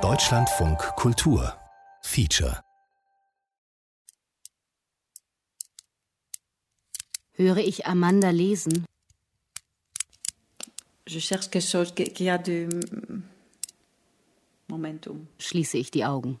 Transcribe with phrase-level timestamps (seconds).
[0.00, 1.58] Deutschlandfunk Kultur
[2.02, 2.60] Feature
[7.32, 8.84] Höre ich Amanda lesen?
[11.08, 12.68] Je cherche quelque chose qui a du
[14.68, 15.26] momentum.
[15.38, 16.38] Schließe ich die Augen.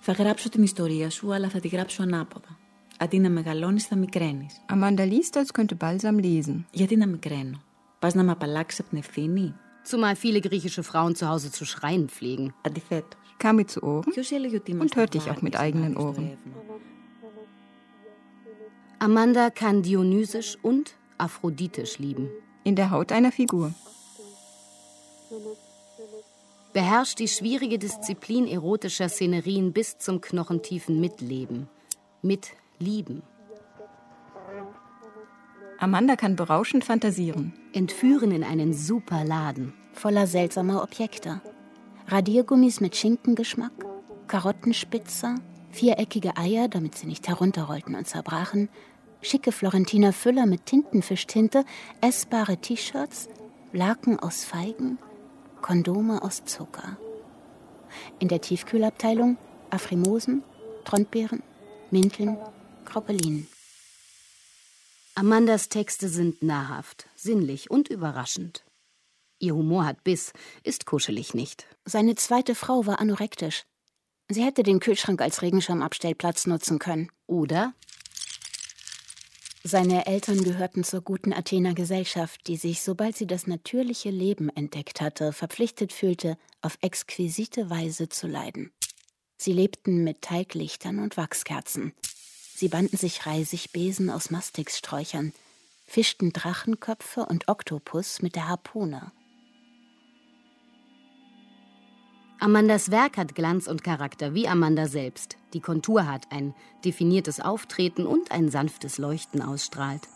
[0.00, 2.59] Θα γράψω την ιστορία σου, αλλά θα τη γράψω ανάποδα.
[3.00, 4.60] Αντί να μεγαλώνεις, θα μικραίνεις.
[4.72, 6.64] Amanda liest, als könnte Balsam lesen.
[6.70, 7.60] Γιατί να μικραίνω.
[7.98, 9.54] Πας να με απαλλάξεις από την ευθύνη.
[9.90, 12.54] Zumal viele griechische Frauen zu Hause zu schreien pflegen.
[12.62, 13.20] Αντιθέτως.
[13.42, 15.94] Kam mir zu Ohren Ποιος έλεγε ότι und είμαστε hörte ich auch mit βάρκες, eigenen
[15.94, 16.22] βάρκες στο Ohren.
[16.22, 16.62] ρεύμα.
[18.98, 20.86] Amanda kann dionysisch und
[21.18, 22.28] aphroditisch lieben.
[22.62, 23.74] In der Haut einer Figur.
[26.72, 31.68] Beherrscht die schwierige Disziplin erotischer Szenerien bis zum knochentiefen Mitleben.
[32.81, 33.21] Mitlieben.
[35.77, 37.53] Amanda kann berauschend fantasieren.
[37.73, 39.73] Entführen in einen super Laden.
[39.93, 41.41] voller seltsamer Objekte.
[42.07, 43.73] Radiergummis mit Schinkengeschmack,
[44.27, 45.35] Karottenspitzer,
[45.69, 48.69] viereckige Eier, damit sie nicht herunterrollten und zerbrachen,
[49.21, 51.65] schicke Florentiner Füller mit Tintenfischtinte,
[51.99, 53.29] essbare T-Shirts,
[53.73, 54.97] Laken aus Feigen,
[55.61, 56.97] Kondome aus Zucker.
[58.19, 59.37] In der Tiefkühlabteilung
[59.69, 60.43] Afrimosen,
[60.85, 61.43] Trondbeeren,
[61.91, 62.37] Minteln,
[62.91, 63.47] Kroppelinen.
[65.15, 68.65] Amandas Texte sind nahrhaft, sinnlich und überraschend.
[69.39, 70.33] Ihr Humor hat Biss,
[70.63, 71.67] ist kuschelig nicht.
[71.85, 73.63] Seine zweite Frau war anorektisch.
[74.27, 77.09] Sie hätte den Kühlschrank als Regenschirmabstellplatz nutzen können.
[77.27, 77.73] Oder
[79.63, 84.99] Seine Eltern gehörten zur guten Athener Gesellschaft, die sich, sobald sie das natürliche Leben entdeckt
[84.99, 88.73] hatte, verpflichtet fühlte, auf exquisite Weise zu leiden.
[89.37, 91.93] Sie lebten mit Teiglichtern und Wachskerzen.
[92.61, 95.33] Sie banden sich Reisigbesen aus Mastixsträuchern,
[95.87, 99.11] fischten Drachenköpfe und Oktopus mit der Harpune.
[102.39, 105.37] Amandas Werk hat Glanz und Charakter, wie Amanda selbst.
[105.55, 106.53] Die Kontur hat, ein
[106.85, 110.07] definiertes Auftreten und ein sanftes Leuchten ausstrahlt.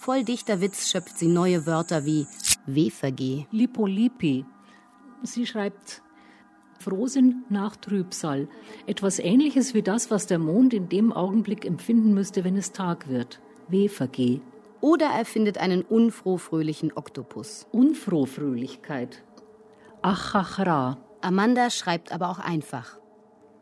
[0.00, 2.26] Voll dichter Witz schöpft sie neue Wörter wie
[2.64, 4.46] Wefergeh, Lipolipi.
[5.22, 6.00] Sie schreibt
[6.78, 8.48] Frohsinn nach Trübsal.
[8.86, 13.08] Etwas ähnliches wie das, was der Mond in dem Augenblick empfinden müsste, wenn es Tag
[13.08, 13.40] wird.
[13.68, 14.40] Wefergeh.
[14.80, 17.66] Oder er findet einen unfrohfröhlichen Oktopus.
[17.72, 19.22] Unfrohfröhlichkeit.
[20.02, 20.98] Achachra.
[21.22, 22.98] Amanda schreibt aber auch einfach.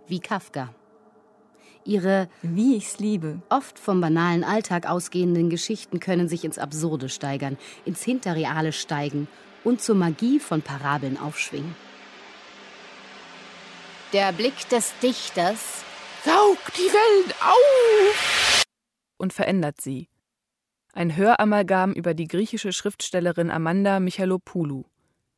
[0.09, 0.75] Wie Kafka.
[1.85, 3.43] Ihre Wie ich's liebe.
[3.49, 9.29] oft vom banalen Alltag ausgehenden Geschichten können sich ins Absurde steigern, ins Hinterreale steigen
[9.65, 11.75] und zur Magie von Parabeln aufschwingen.
[14.13, 15.85] Der Blick des Dichters
[16.23, 18.63] Saug die Welt auf!
[19.17, 20.11] und verändert sie.
[20.93, 24.85] Ein Höramalgam über die griechische Schriftstellerin Amanda Michalopoulou.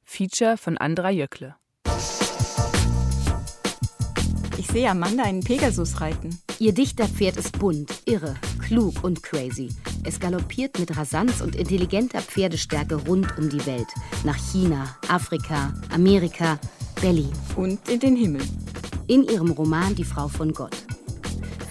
[0.03, 1.55] Feature von Andra Jöckle.
[4.59, 6.41] Ich sehe Amanda einen Pegasus reiten.
[6.59, 9.69] Ihr Dichterpferd ist bunt, irre, klug und crazy.
[10.03, 13.89] Es galoppiert mit Rasanz und intelligenter Pferdestärke rund um die Welt.
[14.25, 16.59] Nach China, Afrika, Amerika,
[17.01, 17.33] Berlin.
[17.57, 18.43] Und in den Himmel.
[19.07, 20.75] In ihrem Roman Die Frau von Gott.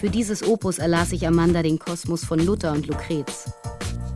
[0.00, 3.50] Für dieses Opus erlas ich Amanda den Kosmos von Luther und Lucrez.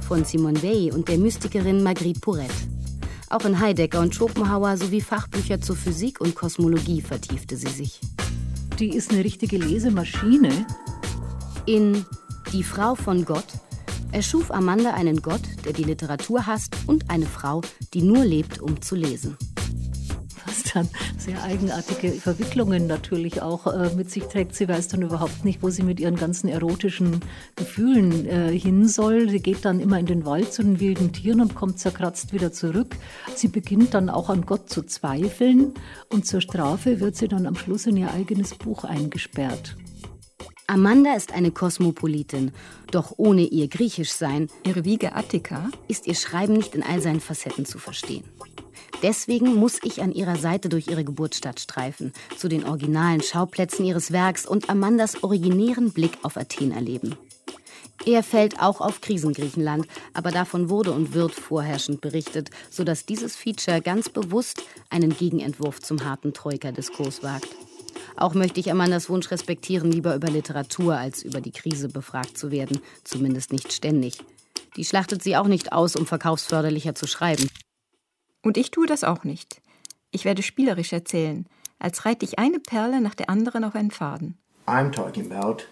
[0.07, 2.51] Von Simone Weil und der Mystikerin Marguerite Pourret.
[3.29, 8.01] Auch in Heidegger und Schopenhauer sowie Fachbücher zur Physik und Kosmologie vertiefte sie sich.
[8.79, 10.65] Die ist eine richtige Lesemaschine.
[11.67, 12.05] In
[12.53, 13.49] Die Frau von Gott
[14.13, 17.63] erschuf Amanda einen Gott, der die Literatur hasst und eine Frau,
[17.95, 19.37] die nur lebt, um zu lesen.
[20.75, 24.55] Dann sehr eigenartige Verwicklungen natürlich auch äh, mit sich trägt.
[24.55, 27.21] Sie weiß dann überhaupt nicht, wo sie mit ihren ganzen erotischen
[27.57, 29.29] Gefühlen äh, hin soll.
[29.29, 32.53] Sie geht dann immer in den Wald zu den wilden Tieren und kommt zerkratzt wieder
[32.53, 32.97] zurück.
[33.35, 35.75] Sie beginnt dann auch an Gott zu zweifeln
[36.11, 39.77] und zur Strafe wird sie dann am Schluss in ihr eigenes Buch eingesperrt.
[40.67, 42.53] Amanda ist eine Kosmopolitin,
[42.91, 45.71] doch ohne ihr Griechischsein Ihre Wiege Attika.
[45.89, 48.25] ist ihr Schreiben nicht in all seinen Facetten zu verstehen.
[49.03, 54.13] Deswegen muss ich an ihrer Seite durch ihre Geburtsstadt streifen, zu den originalen Schauplätzen ihres
[54.13, 57.17] Werks und Amandas originären Blick auf Athen erleben.
[58.07, 63.81] Er fällt auch auf Krisengriechenland, aber davon wurde und wird vorherrschend berichtet, sodass dieses Feature
[63.81, 67.49] ganz bewusst einen Gegenentwurf zum harten Troika-Diskurs wagt.
[68.17, 72.51] Auch möchte ich Amandas Wunsch respektieren, lieber über Literatur als über die Krise befragt zu
[72.51, 74.19] werden, zumindest nicht ständig.
[74.77, 77.49] Die schlachtet sie auch nicht aus, um verkaufsförderlicher zu schreiben.
[78.43, 79.61] Und ich tue das auch nicht.
[80.11, 81.47] Ich werde spielerisch erzählen,
[81.79, 84.37] als reite ich eine Perle nach der anderen auf einen Faden.
[84.67, 85.65] I'm talking about,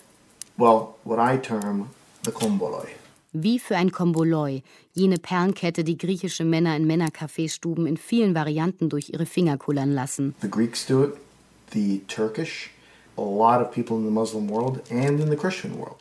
[0.57, 1.91] well, what I term
[2.25, 2.87] the komboloi.
[3.33, 4.63] Wie für ein Komboloi,
[4.95, 10.35] jene Perlenkette, die griechische Männer in Männerkaffeestuben in vielen Varianten durch ihre Finger kullern lassen.
[10.41, 11.15] The Greeks do it,
[11.73, 12.71] the Turkish,
[13.19, 15.97] a lot of people in the Muslim world and in the Christian world.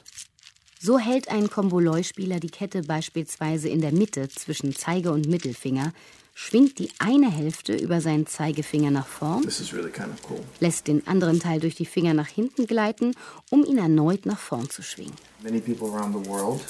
[0.80, 5.92] So hält ein Komboloi-Spieler die Kette beispielsweise in der Mitte zwischen Zeige und Mittelfinger,
[6.36, 10.42] schwingt die eine Hälfte über seinen Zeigefinger nach vorn, really kind of cool.
[10.60, 13.16] lässt den anderen Teil durch die Finger nach hinten gleiten,
[13.50, 15.16] um ihn erneut nach vorn zu schwingen.
[15.42, 16.62] Many people around the world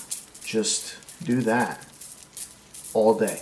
[0.46, 1.80] just do that
[2.94, 3.40] all day.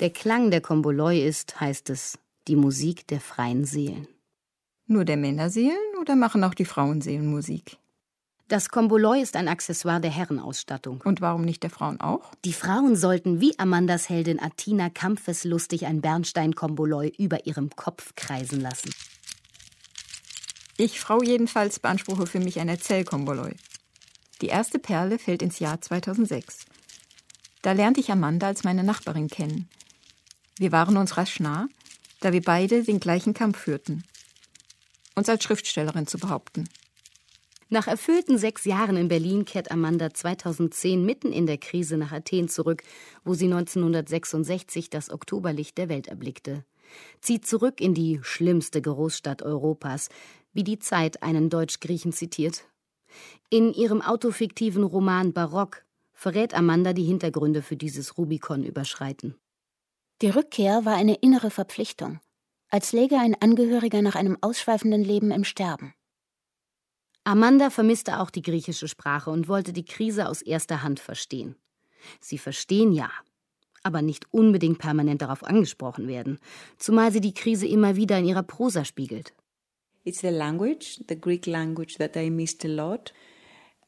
[0.00, 2.18] Der Klang der Komboloi ist, heißt es,
[2.48, 4.08] die Musik der freien Seelen.
[4.86, 7.78] Nur der Männerseelen oder machen auch die Frauenseelen Musik?
[8.48, 11.00] Das Komboloi ist ein Accessoire der Herrenausstattung.
[11.02, 12.30] Und warum nicht der Frauen auch?
[12.44, 18.94] Die Frauen sollten wie Amandas Heldin Athena kampfeslustig ein Bernstein-Komboloi über ihrem Kopf kreisen lassen.
[20.76, 23.54] Ich, Frau jedenfalls, beanspruche für mich ein Erzählkomboloi.
[24.42, 26.66] Die erste Perle fällt ins Jahr 2006.
[27.62, 29.70] Da lernte ich Amanda als meine Nachbarin kennen.
[30.58, 31.68] Wir waren uns rasch nah,
[32.20, 34.04] da wir beide den gleichen Kampf führten.
[35.14, 36.68] Uns als Schriftstellerin zu behaupten.
[37.74, 42.48] Nach erfüllten sechs Jahren in Berlin kehrt Amanda 2010 mitten in der Krise nach Athen
[42.48, 42.84] zurück,
[43.24, 46.64] wo sie 1966 das Oktoberlicht der Welt erblickte.
[47.20, 50.08] Zieht zurück in die schlimmste Großstadt Europas,
[50.52, 52.64] wie die Zeit einen Deutsch-Griechen zitiert.
[53.50, 59.34] In ihrem autofiktiven Roman Barock verrät Amanda die Hintergründe für dieses Rubikon-Überschreiten.
[60.22, 62.20] Die Rückkehr war eine innere Verpflichtung,
[62.68, 65.92] als läge ein Angehöriger nach einem ausschweifenden Leben im Sterben.
[67.24, 71.56] Amanda vermisste auch die griechische Sprache und wollte die Krise aus erster Hand verstehen.
[72.20, 73.10] Sie verstehen ja,
[73.82, 76.38] aber nicht unbedingt permanent darauf angesprochen werden,
[76.76, 79.32] zumal sie die Krise immer wieder in ihrer Prosa spiegelt.
[80.04, 83.14] It's the language, the Greek language that I missed a lot.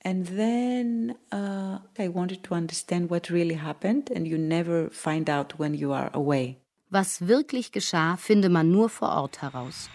[0.02, 5.58] And then uh, I wanted to understand what really happened, and you never find out
[5.58, 6.56] when you are away.
[6.90, 9.90] Was wirklich geschah, finde man nur vor Ort heraus.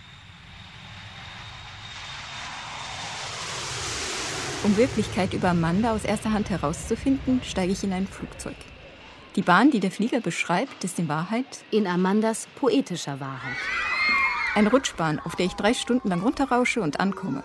[4.64, 8.56] Um Wirklichkeit über Amanda aus erster Hand herauszufinden, steige ich in ein Flugzeug.
[9.36, 13.58] Die Bahn, die der Flieger beschreibt, ist in Wahrheit In Amandas poetischer Wahrheit.
[14.54, 17.44] eine Rutschbahn, auf der ich drei Stunden lang runterrausche und ankomme.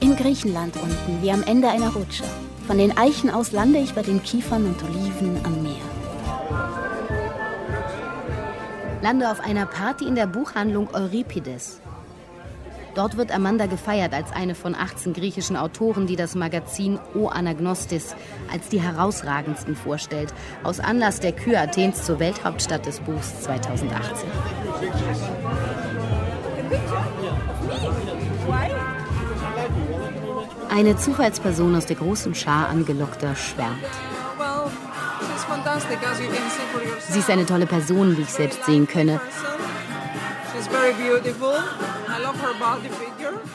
[0.00, 2.24] In Griechenland unten, wie am Ende einer Rutsche.
[2.66, 5.80] Von den Eichen aus lande ich bei den Kiefern und Oliven am Meer.
[9.02, 11.80] Lande auf einer Party in der Buchhandlung Euripides.
[12.94, 18.14] Dort wird Amanda gefeiert als eine von 18 griechischen Autoren, die das Magazin O Anagnostis
[18.52, 20.32] als die herausragendsten vorstellt,
[20.62, 24.28] aus Anlass der Kür Athens zur Welthauptstadt des Buchs 2018.
[30.70, 33.78] Eine Zufallsperson aus der großen Schar angelockter schwärmt.
[37.08, 39.20] Sie ist eine tolle Person, wie ich selbst sehen könne.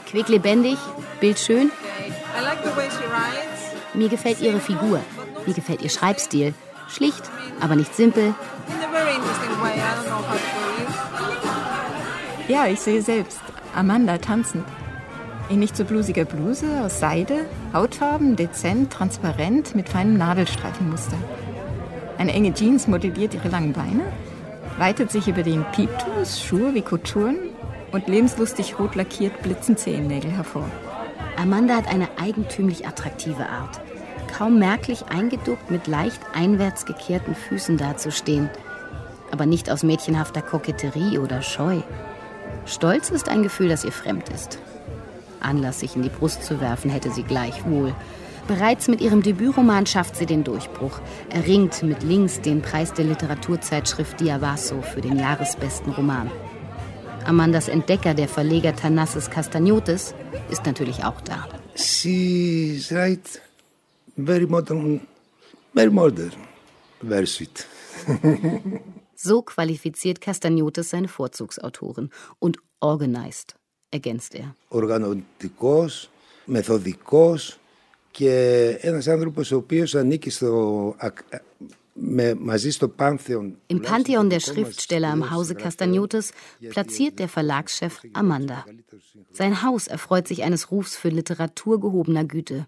[0.09, 0.77] Quicklebendig,
[1.19, 1.71] bildschön.
[3.93, 4.99] Mir gefällt ihre Figur.
[5.45, 6.53] Mir gefällt ihr Schreibstil.
[6.87, 7.23] Schlicht,
[7.59, 8.33] aber nicht simpel.
[12.47, 13.39] Ja, ich sehe selbst
[13.75, 14.65] Amanda tanzend.
[15.49, 21.17] In nicht so blusiger Bluse aus Seide, Hautfarben dezent, transparent mit feinem Nadelstreifenmuster.
[22.17, 24.03] Eine enge Jeans modelliert ihre langen Beine,
[24.79, 27.37] weitet sich über den Pieptus, Schuhe wie Couturen
[27.91, 30.65] und lebenslustig rot lackiert blitzen Zehennägel hervor.
[31.35, 33.81] Amanda hat eine eigentümlich attraktive Art.
[34.37, 38.49] Kaum merklich eingeduckt mit leicht einwärts gekehrten Füßen dazustehen.
[39.31, 41.81] Aber nicht aus mädchenhafter Koketterie oder Scheu.
[42.65, 44.59] Stolz ist ein Gefühl, das ihr fremd ist.
[45.41, 47.93] Anlass, sich in die Brust zu werfen, hätte sie gleichwohl.
[48.49, 54.19] Bereits mit ihrem Debütroman schafft sie den Durchbruch, erringt mit Links den Preis der Literaturzeitschrift
[54.19, 56.31] Diavaso für den jahresbesten Roman.
[57.25, 60.15] Amandas Entdecker, der Verleger Thanassis Castagnotis,
[60.49, 61.47] ist natürlich auch da.
[61.75, 63.39] Sie schreibt
[64.17, 65.01] very modern,
[65.75, 66.31] very modern,
[67.01, 67.67] very sweet.
[69.15, 73.57] so qualifiziert Castagnotis seine Vorzugsautoren und organized,
[73.91, 74.55] ergänzt er.
[74.71, 76.09] Organotikos,
[76.47, 77.58] methodikos,
[78.10, 80.96] και ένας άνθρωπος ο οποίος ανήκει στο,
[81.94, 83.52] με, μαζί στο Pantheon.
[83.66, 86.32] Im Pantheon der Schriftsteller im Hause Castagnotis
[86.70, 88.64] platziert der Verlagschef Amanda.
[89.30, 92.66] Sein Haus erfreut sich eines Rufs für Literatur gehobener Güte.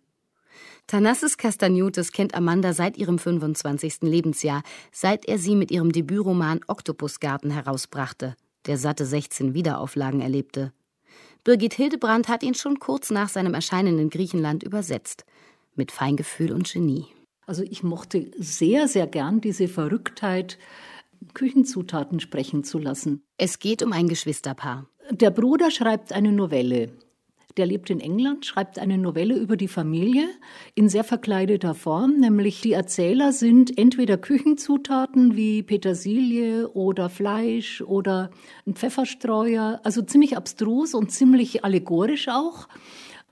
[0.87, 4.03] Thanassis Castagnotis kennt Amanda seit ihrem 25.
[4.03, 10.73] Lebensjahr, seit er sie mit ihrem Debütroman Oktopusgarten herausbrachte, der satte 16 Wiederauflagen erlebte.
[11.44, 15.26] Birgit Hildebrand hat ihn schon kurz nach seinem Erscheinen in Griechenland übersetzt.
[15.76, 17.08] Mit Feingefühl und Genie.
[17.48, 20.60] Also ich mochte sehr, sehr gern diese Verrücktheit,
[21.34, 23.24] Küchenzutaten sprechen zu lassen.
[23.38, 24.88] Es geht um ein Geschwisterpaar.
[25.10, 26.92] Der Bruder schreibt eine Novelle.
[27.58, 30.28] Der lebt in England, schreibt eine Novelle über die Familie
[30.76, 38.32] in sehr verkleideter Form, nämlich die Erzähler sind entweder Küchenzutaten wie Petersilie oder Fleisch oder
[38.66, 42.68] ein Pfefferstreuer, also ziemlich abstrus und ziemlich allegorisch auch.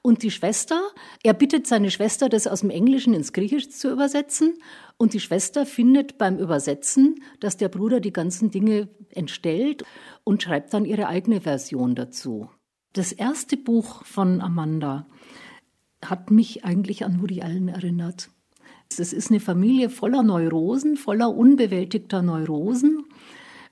[0.01, 0.81] Und die Schwester,
[1.23, 4.53] er bittet seine Schwester, das aus dem Englischen ins Griechische zu übersetzen.
[4.97, 9.83] Und die Schwester findet beim Übersetzen, dass der Bruder die ganzen Dinge entstellt
[10.23, 12.49] und schreibt dann ihre eigene Version dazu.
[12.93, 15.05] Das erste Buch von Amanda
[16.03, 18.31] hat mich eigentlich an Woody Allen erinnert.
[18.89, 23.05] Es ist eine Familie voller Neurosen, voller unbewältigter Neurosen,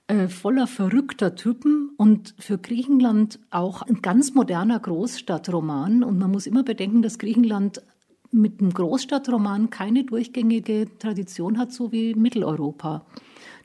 [0.06, 6.04] äh, voller verrückter Typen und für Griechenland auch ein ganz moderner Großstadtroman.
[6.04, 7.82] Und man muss immer bedenken, dass Griechenland
[8.32, 13.06] mit einem Großstadtroman keine durchgängige Tradition hat, so wie Mitteleuropa.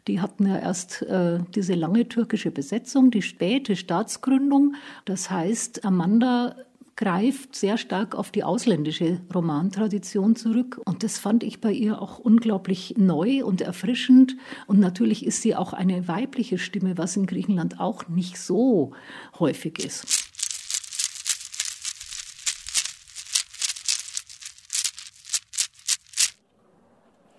[0.08, 4.74] Die hatten ja erst äh, diese lange türkische Besetzung, die späte Staatsgründung.
[5.04, 6.56] Das heißt, Amanda
[6.96, 10.80] greift sehr stark auf die ausländische Romantradition zurück.
[10.84, 14.36] Und das fand ich bei ihr auch unglaublich neu und erfrischend.
[14.66, 18.92] Und natürlich ist sie auch eine weibliche Stimme, was in Griechenland auch nicht so
[19.38, 20.31] häufig ist.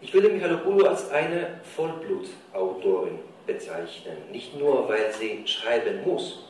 [0.03, 4.17] Ich würde Michalopoulou als eine Vollblutautorin bezeichnen.
[4.33, 6.43] Nicht nur, weil sie schreiben muss,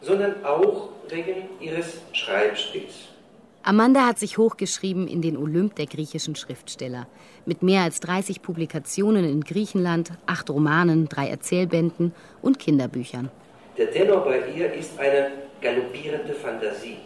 [0.00, 3.08] sondern auch wegen ihres Schreibstils.
[3.62, 7.06] Amanda hat sich hochgeschrieben in den Olymp der griechischen Schriftsteller.
[7.46, 13.30] Mit mehr als 30 Publikationen in Griechenland, acht Romanen, drei Erzählbänden und Kinderbüchern.
[13.78, 15.30] Der Tenor bei ihr ist eine
[15.60, 16.96] galoppierende Fantasie.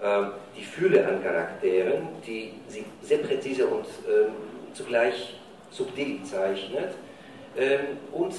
[0.00, 4.47] Ähm, die Fülle an Charakteren, die sie sehr präzise und ähm,
[4.78, 5.34] zugleich
[5.70, 6.94] subtil zeichnet
[7.56, 8.34] ähm, und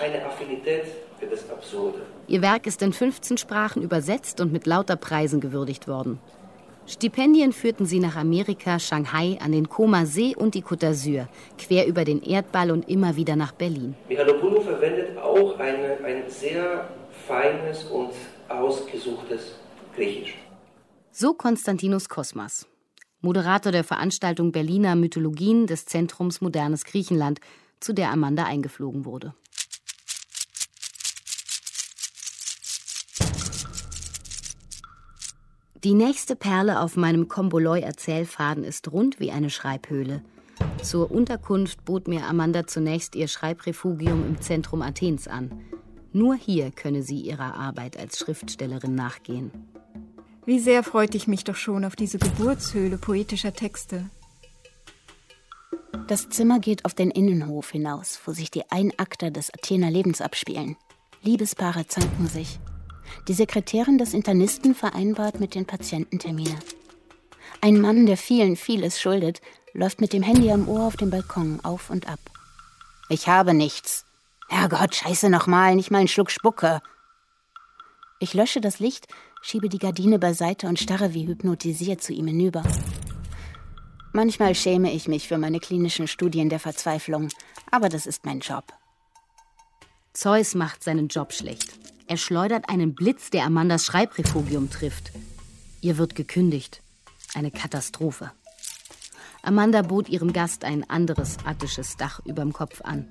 [0.00, 0.84] eine Affinität
[1.18, 2.00] für das Absurde.
[2.26, 6.18] Ihr Werk ist in 15 Sprachen übersetzt und mit lauter Preisen gewürdigt worden.
[6.86, 11.26] Stipendien führten sie nach Amerika, Shanghai, an den Koma-See und die Côte d'Azur,
[11.56, 13.94] quer über den Erdball und immer wieder nach Berlin.
[14.08, 16.88] Michalopoulou verwendet auch eine, ein sehr
[17.28, 18.10] feines und
[18.48, 19.54] ausgesuchtes
[19.94, 20.34] Griechisch.
[21.12, 22.66] So Konstantinos Kosmas.
[23.22, 27.40] Moderator der Veranstaltung Berliner Mythologien des Zentrums Modernes Griechenland,
[27.78, 29.34] zu der Amanda eingeflogen wurde.
[35.84, 40.22] Die nächste Perle auf meinem Komboloi-Erzählfaden ist rund wie eine Schreibhöhle.
[40.80, 45.60] Zur Unterkunft bot mir Amanda zunächst ihr Schreibrefugium im Zentrum Athens an.
[46.12, 49.71] Nur hier könne sie ihrer Arbeit als Schriftstellerin nachgehen.
[50.44, 54.10] Wie sehr freute ich mich doch schon auf diese Geburtshöhle poetischer Texte.
[56.08, 60.76] Das Zimmer geht auf den Innenhof hinaus, wo sich die Einakter des Athener Lebens abspielen.
[61.22, 62.58] Liebespaare zanken sich.
[63.28, 66.58] Die Sekretärin des Internisten vereinbart mit den Patienten Termine.
[67.60, 69.40] Ein Mann, der vielen vieles schuldet,
[69.74, 72.18] läuft mit dem Handy am Ohr auf dem Balkon auf und ab.
[73.08, 74.04] Ich habe nichts.
[74.48, 76.80] Herrgott, scheiße nochmal, nicht mal einen Schluck Spucke.
[78.18, 79.06] Ich lösche das Licht,
[79.42, 82.62] schiebe die Gardine beiseite und starre wie hypnotisiert zu ihm hinüber.
[84.14, 87.28] Manchmal schäme ich mich für meine klinischen Studien der Verzweiflung,
[87.70, 88.64] aber das ist mein Job.
[90.14, 91.72] Zeus macht seinen Job schlecht.
[92.06, 95.12] Er schleudert einen Blitz, der Amandas Schreibrefugium trifft.
[95.80, 96.82] Ihr wird gekündigt.
[97.34, 98.30] Eine Katastrophe.
[99.42, 103.08] Amanda bot ihrem Gast ein anderes attisches Dach überm Kopf an.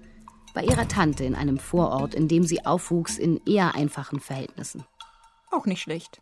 [0.54, 4.86] Bei ihrer Tante in einem Vorort, in dem sie aufwuchs in eher einfachen Verhältnissen.
[5.52, 6.22] Auch nicht schlecht.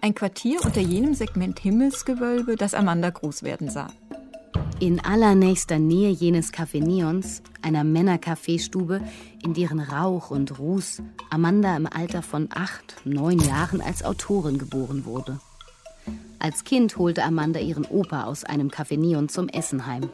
[0.00, 3.88] Ein Quartier unter jenem Segment Himmelsgewölbe, das Amanda groß werden sah.
[4.80, 9.00] In allernächster Nähe jenes Café Neons, einer Männerkaffeestube,
[9.44, 15.04] in deren Rauch und Ruß Amanda im Alter von acht, neun Jahren als Autorin geboren
[15.04, 15.38] wurde.
[16.40, 20.08] Als Kind holte Amanda ihren Opa aus einem Café Neon zum Essen heim.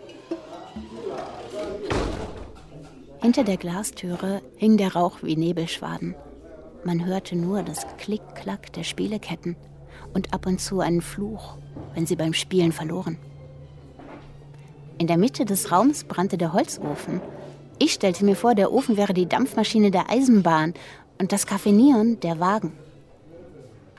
[3.22, 6.14] Hinter der Glastüre hing der Rauch wie Nebelschwaden.
[6.88, 9.56] Man hörte nur das Klick-Klack der Spieleketten
[10.14, 11.58] und ab und zu einen Fluch,
[11.92, 13.18] wenn sie beim Spielen verloren.
[14.96, 17.20] In der Mitte des Raums brannte der Holzofen.
[17.78, 20.72] Ich stellte mir vor, der Ofen wäre die Dampfmaschine der Eisenbahn
[21.18, 22.72] und das Neon der Wagen.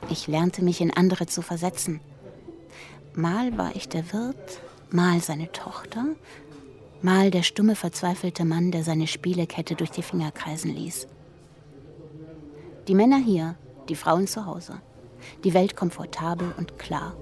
[0.08, 2.00] Ich lernte mich in andere zu versetzen.
[3.14, 6.06] Mal war ich der Wirt, mal seine Tochter,
[7.02, 11.06] mal der stumme, verzweifelte Mann, der seine Spielekette durch die Finger kreisen ließ.
[12.90, 13.54] Die Männer hier,
[13.88, 14.82] die Frauen zu Hause.
[15.44, 17.16] Die Welt komfortabel und klar.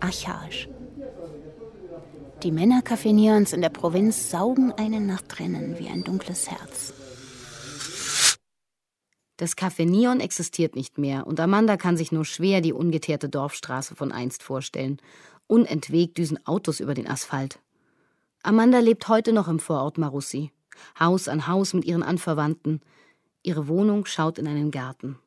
[0.00, 0.68] Archaisch.
[2.42, 6.94] Die Männercafé-Neons in der Provinz saugen einen nach drinnen wie ein dunkles Herz.
[9.36, 13.94] Das Café Neon existiert nicht mehr und Amanda kann sich nur schwer die ungeteerte Dorfstraße
[13.94, 15.00] von einst vorstellen.
[15.46, 17.60] Unentwegt düsen Autos über den Asphalt.
[18.42, 20.50] Amanda lebt heute noch im Vorort Marussi.
[20.98, 22.80] Haus an Haus mit ihren Anverwandten.
[23.48, 25.18] Ihre Wohnung schaut in einen Garten.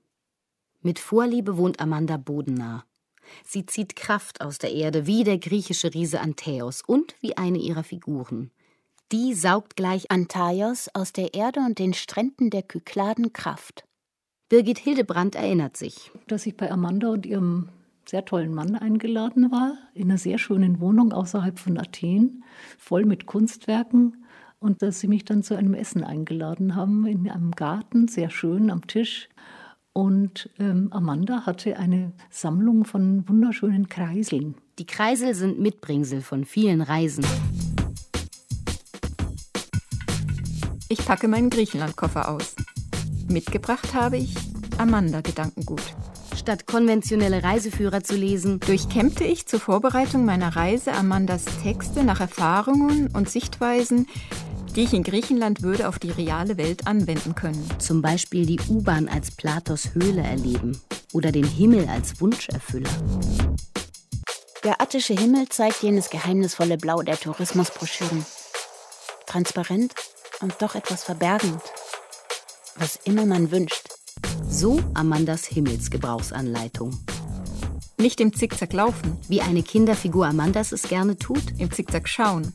[0.84, 2.86] Mit Vorliebe wohnt Amanda bodennah.
[3.44, 7.84] Sie zieht Kraft aus der Erde wie der griechische Riese Antäos und wie eine ihrer
[7.84, 8.52] Figuren.
[9.12, 13.86] Die saugt gleich Antaios aus der Erde und den Stränden der Kykladen Kraft.
[14.50, 16.12] Birgit Hildebrand erinnert sich.
[16.28, 17.70] Dass ich bei Amanda und ihrem
[18.06, 22.44] sehr tollen Mann eingeladen war, in einer sehr schönen Wohnung außerhalb von Athen,
[22.78, 24.21] voll mit Kunstwerken.
[24.64, 28.70] Und dass sie mich dann zu einem Essen eingeladen haben, in einem Garten, sehr schön
[28.70, 29.28] am Tisch.
[29.92, 34.54] Und ähm, Amanda hatte eine Sammlung von wunderschönen Kreiseln.
[34.78, 37.26] Die Kreisel sind Mitbringsel von vielen Reisen.
[40.90, 42.56] Ich packe meinen Griechenlandkoffer aus.
[43.28, 44.36] Mitgebracht habe ich
[44.78, 45.96] Amanda Gedankengut.
[46.38, 53.10] Statt konventionelle Reiseführer zu lesen, durchkämmte ich zur Vorbereitung meiner Reise Amandas Texte nach Erfahrungen
[53.14, 54.08] und Sichtweisen,
[54.76, 57.68] die ich in Griechenland würde auf die reale Welt anwenden können.
[57.78, 60.80] Zum Beispiel die U-Bahn als Platos Höhle erleben
[61.14, 62.90] oder den Himmel als Wunscherfüller.
[64.64, 68.26] Der attische Himmel zeigt jenes geheimnisvolle Blau der Tourismusbroschüren.
[69.26, 69.94] Transparent
[70.42, 71.62] und doch etwas verbergend
[72.76, 73.88] was immer man wünscht.
[74.48, 76.98] So Amandas Himmelsgebrauchsanleitung.
[77.98, 81.44] Nicht im Zickzack laufen, wie eine Kinderfigur Amandas es gerne tut.
[81.60, 82.54] Im Zickzack schauen.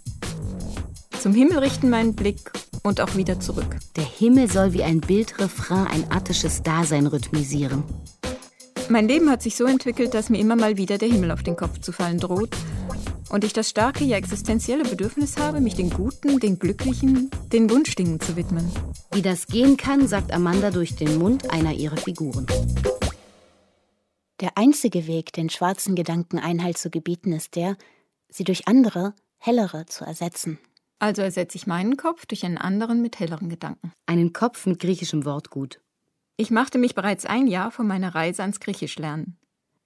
[1.27, 2.53] Zum Himmel richten meinen Blick
[2.85, 3.79] und auch wieder zurück.
[3.97, 7.83] Der Himmel soll wie ein Bildrefrain ein attisches Dasein rhythmisieren.
[8.89, 11.57] Mein Leben hat sich so entwickelt, dass mir immer mal wieder der Himmel auf den
[11.57, 12.55] Kopf zu fallen droht
[13.29, 18.21] und ich das starke, ja existenzielle Bedürfnis habe, mich den guten, den glücklichen, den Wunschdingen
[18.21, 18.71] zu widmen.
[19.11, 22.47] Wie das gehen kann, sagt Amanda durch den Mund einer ihrer Figuren.
[24.41, 27.77] Der einzige Weg, den schwarzen Gedanken Einhalt zu gebieten, ist der,
[28.29, 30.61] sie durch andere, hellere zu ersetzen.
[30.99, 33.93] Also ersetze ich meinen Kopf durch einen anderen mit helleren Gedanken.
[34.07, 35.81] Einen Kopf mit griechischem Wortgut.
[36.37, 39.39] Ich machte mich bereits ein Jahr vor meiner Reise ans Griechischlernen.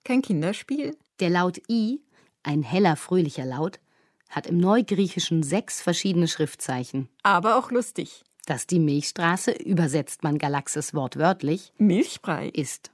[0.05, 0.97] Kein Kinderspiel.
[1.21, 2.01] Der Laut I
[2.43, 3.81] ein heller, fröhlicher Laut,
[4.29, 7.09] hat im Neugriechischen sechs verschiedene Schriftzeichen.
[7.23, 8.25] Aber auch lustig.
[8.47, 12.91] Dass die Milchstraße, übersetzt man Galaxis wortwörtlich, Milchbrei ist.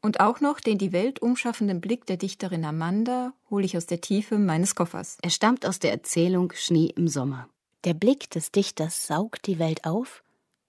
[0.00, 4.02] Und auch noch den die Welt umschaffenden Blick der Dichterin Amanda hole ich aus der
[4.02, 5.16] Tiefe meines Koffers.
[5.22, 7.48] Er stammt aus der Erzählung Schnee im Sommer.
[7.84, 10.22] Der Blick des Dichters saugt die Welt auf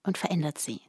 [0.04, 0.82] und verändert sie.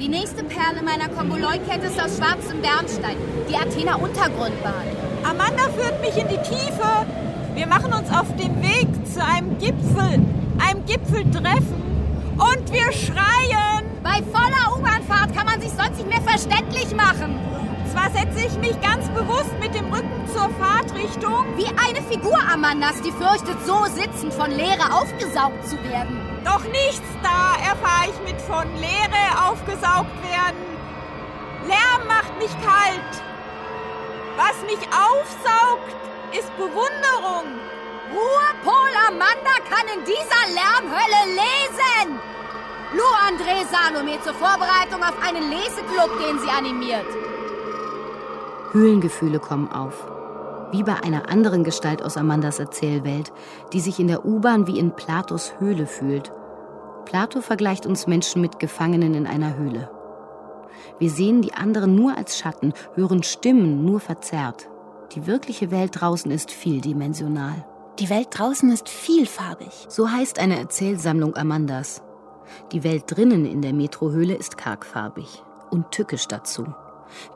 [0.00, 3.16] Die nächste Perle meiner Komboloi-Kette ist aus schwarzem Bernstein,
[3.50, 4.86] die Athener Untergrundbahn.
[5.24, 7.06] Amanda führt mich in die Tiefe.
[7.54, 10.24] Wir machen uns auf den Weg zu einem Gipfel,
[10.58, 11.82] einem Gipfeltreffen.
[12.32, 13.84] Und wir schreien.
[14.02, 17.38] Bei voller U-Bahnfahrt kann man sich sonst nicht mehr verständlich machen.
[17.92, 19.73] Zwar setze ich mich ganz bewusst mit
[21.04, 21.44] Fahrtrichtung.
[21.56, 26.20] Wie eine Figur Amandas, die fürchtet, so sitzend von Leere aufgesaugt zu werden.
[26.44, 30.64] Doch nichts da erfahre ich mit von Leere aufgesaugt werden.
[31.66, 33.12] Lärm macht mich kalt.
[34.36, 35.94] Was mich aufsaugt,
[36.32, 37.46] ist Bewunderung.
[38.10, 42.20] Ruhepol Amanda kann in dieser Lärmhölle lesen.
[42.92, 47.06] Lou André Salome zur Vorbereitung auf einen Leseklub, den sie animiert.
[48.72, 49.94] Höhlengefühle kommen auf.
[50.74, 53.32] Wie bei einer anderen Gestalt aus Amandas Erzählwelt,
[53.72, 56.32] die sich in der U-Bahn wie in Platos Höhle fühlt.
[57.04, 59.88] Plato vergleicht uns Menschen mit Gefangenen in einer Höhle.
[60.98, 64.68] Wir sehen die anderen nur als Schatten, hören Stimmen nur verzerrt.
[65.12, 67.64] Die wirkliche Welt draußen ist vieldimensional.
[68.00, 69.86] Die Welt draußen ist vielfarbig.
[69.88, 72.02] So heißt eine Erzählsammlung Amandas.
[72.72, 76.66] Die Welt drinnen in der Metrohöhle ist kargfarbig und tückisch dazu.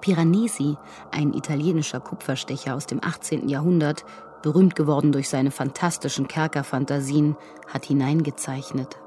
[0.00, 0.76] Piranesi,
[1.10, 3.48] ein italienischer Kupferstecher aus dem 18.
[3.48, 4.04] Jahrhundert,
[4.42, 7.36] berühmt geworden durch seine fantastischen Kerkerfantasien,
[7.66, 8.98] hat hineingezeichnet.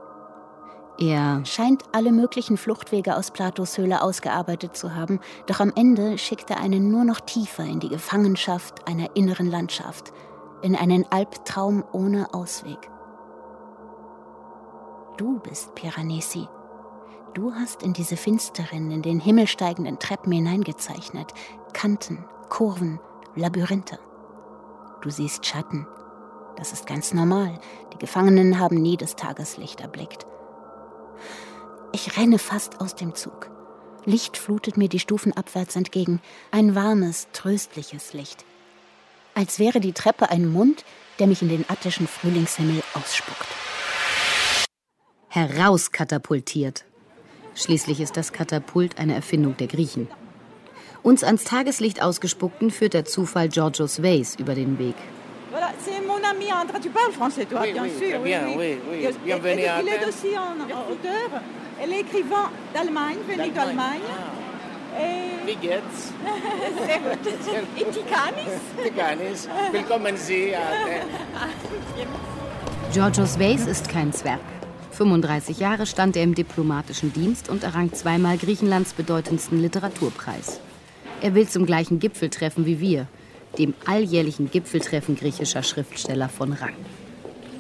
[1.00, 6.50] Er scheint alle möglichen Fluchtwege aus Platos Höhle ausgearbeitet zu haben, doch am Ende schickt
[6.50, 10.14] er einen nur noch tiefer in die Gefangenschaft einer inneren Landschaft,
[10.62, 12.92] in einen Albtraum ohne Ausweg.
[15.18, 16.48] Du bist Piranesi,
[17.34, 21.34] Du hast in diese finsteren, in den Himmel steigenden Treppen hineingezeichnet.
[21.72, 23.00] Kanten, Kurven,
[23.36, 24.00] Labyrinthe.
[25.02, 25.88] Du siehst Schatten.
[26.58, 27.58] Das ist ganz normal.
[27.94, 30.26] Die Gefangenen haben nie das Tageslicht erblickt.
[31.94, 33.50] Ich renne fast aus dem Zug.
[34.04, 36.22] Licht flutet mir die Stufen abwärts entgegen.
[36.52, 38.44] Ein warmes, tröstliches Licht.
[39.36, 40.84] Als wäre die Treppe ein Mund,
[41.20, 43.48] der mich in den attischen Frühlingshimmel ausspuckt.
[45.30, 46.84] Herauskatapultiert.
[47.56, 50.08] Schließlich ist das Katapult eine Erfindung der Griechen.
[51.04, 54.96] Uns ans Tageslicht ausgespuckten führt der Zufall Georgios Weiss über den Weg.
[55.52, 56.80] Voilà, c'est mon ami André.
[56.82, 58.20] Tu parles français, toi, Oui, bien oui, sûr.
[58.20, 59.04] bien, oui, oui.
[59.06, 60.10] Et- Bienvenue et- à Il est Athènes.
[60.10, 60.54] aussi un
[60.92, 61.42] auteur.
[61.82, 64.00] Elle est écrivain d'Allemagne, venu d'Allemagne.
[64.98, 65.46] Et...
[65.46, 66.14] Wie geht's?
[66.86, 67.28] Sehr gut.
[67.78, 68.62] Et Tikanis?
[68.84, 69.48] Tikanis.
[69.74, 70.54] Willkommen Sie.
[70.56, 71.06] Athene.
[72.94, 74.40] Georgios Weiss ist kein Zwerg.
[75.02, 80.60] 35 Jahre stand er im diplomatischen Dienst und errang zweimal Griechenlands bedeutendsten Literaturpreis.
[81.22, 83.08] Er will zum gleichen Gipfeltreffen wie wir,
[83.58, 86.76] dem alljährlichen Gipfeltreffen griechischer Schriftsteller von Rang.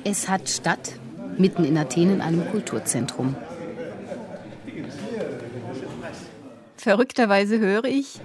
[0.04, 0.99] Es hat statt,
[1.39, 3.36] mitten in Athen in einem Kulturzentrum.
[6.77, 8.19] Verrückterweise höre ich.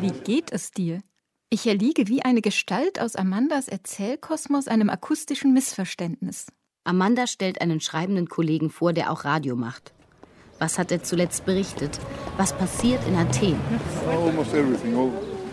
[0.00, 1.02] Wie geht es dir?
[1.54, 6.46] Ich erliege wie eine Gestalt aus Amandas Erzählkosmos einem akustischen Missverständnis.
[6.82, 9.92] Amanda stellt einen schreibenden Kollegen vor, der auch Radio macht.
[10.58, 11.98] Was hat er zuletzt berichtet?
[12.38, 13.60] Was passiert in Athen?
[14.08, 14.96] Almost everything.
[14.96, 15.10] All,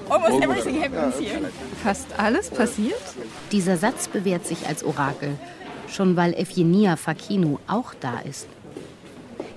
[0.10, 1.52] Almost everything happens here.
[1.84, 3.04] Fast alles passiert?
[3.52, 5.38] Dieser Satz bewährt sich als Orakel,
[5.90, 8.48] schon weil Evgenia Fakino auch da ist.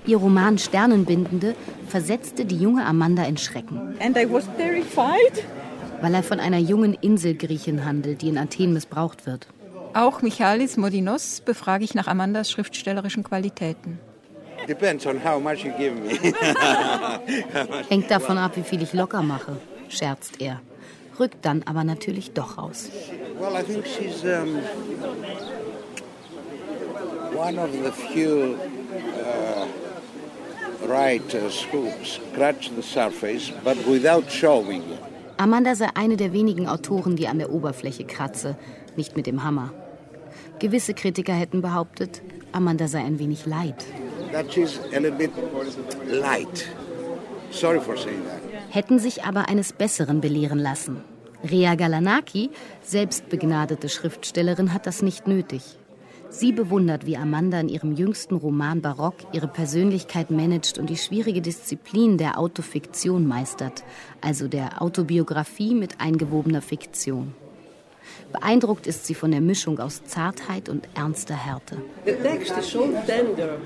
[0.06, 1.54] Ihr Roman Sternenbindende
[1.86, 5.44] versetzte die junge Amanda in Schrecken, And I was terrified.
[6.02, 9.46] Weil er von einer jungen Inselgriechin handelt, die in Athen missbraucht wird.
[9.94, 14.00] Auch Michalis Modinos befrage ich nach Amandas schriftstellerischen Qualitäten.
[14.68, 16.10] Depends on how much you give me.
[17.88, 19.56] Hängt davon ab, wie viel ich locker mache,
[19.88, 20.60] scherzt er,
[21.18, 22.88] rückt dann aber natürlich doch raus.
[23.38, 24.60] well, I think she's um,
[27.34, 28.58] one of the few
[29.24, 29.66] uh,
[30.86, 35.11] writers who scratch the surface, but without showing it.
[35.42, 38.56] Amanda sei eine der wenigen Autoren, die an der Oberfläche kratze,
[38.94, 39.72] nicht mit dem Hammer.
[40.60, 43.84] Gewisse Kritiker hätten behauptet, Amanda sei ein wenig leid.
[48.70, 51.02] Hätten sich aber eines Besseren belehren lassen.
[51.42, 52.50] Rea Galanaki,
[52.80, 55.76] selbst begnadete Schriftstellerin, hat das nicht nötig.
[56.32, 61.42] Sie bewundert, wie Amanda in ihrem jüngsten Roman Barock ihre Persönlichkeit managt und die schwierige
[61.42, 63.84] Disziplin der Autofiktion meistert,
[64.22, 67.34] also der Autobiografie mit eingewobener Fiktion.
[68.32, 71.76] Beeindruckt ist sie von der Mischung aus Zartheit und ernster Härte.
[72.06, 73.58] The text is so tender,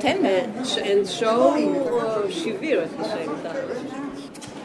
[0.00, 0.44] tender,
[0.90, 2.30] and so uh,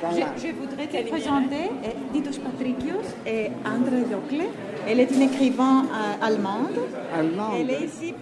[0.01, 0.25] time.
[0.37, 1.69] Je, je voudrais te présenter
[2.13, 4.45] Didos Patrikios et André Jocle.
[4.87, 6.79] Elle est une écrivain euh, allemande.
[7.55, 8.13] Elle est ici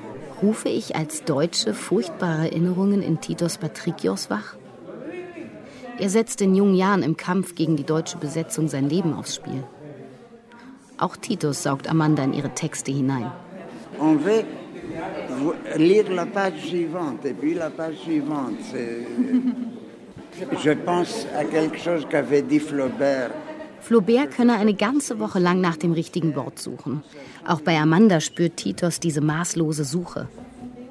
[0.42, 4.58] Rufe ich als Deutsche furchtbare Erinnerungen in Titos Patrikios wach?
[6.00, 9.64] Er setzt in jungen Jahren im Kampf gegen die deutsche Besetzung sein Leben aufs Spiel.
[10.98, 13.30] Auch Titus saugt Amanda in ihre Texte hinein.
[14.00, 14.46] On veut
[15.76, 18.60] lire la page suivante et puis la page suivante.
[22.60, 23.32] Flaubert.
[23.82, 27.04] Flaubert könne eine ganze Woche lang nach dem richtigen Wort suchen.
[27.48, 30.28] Auch bei Amanda spürt Titus diese maßlose Suche.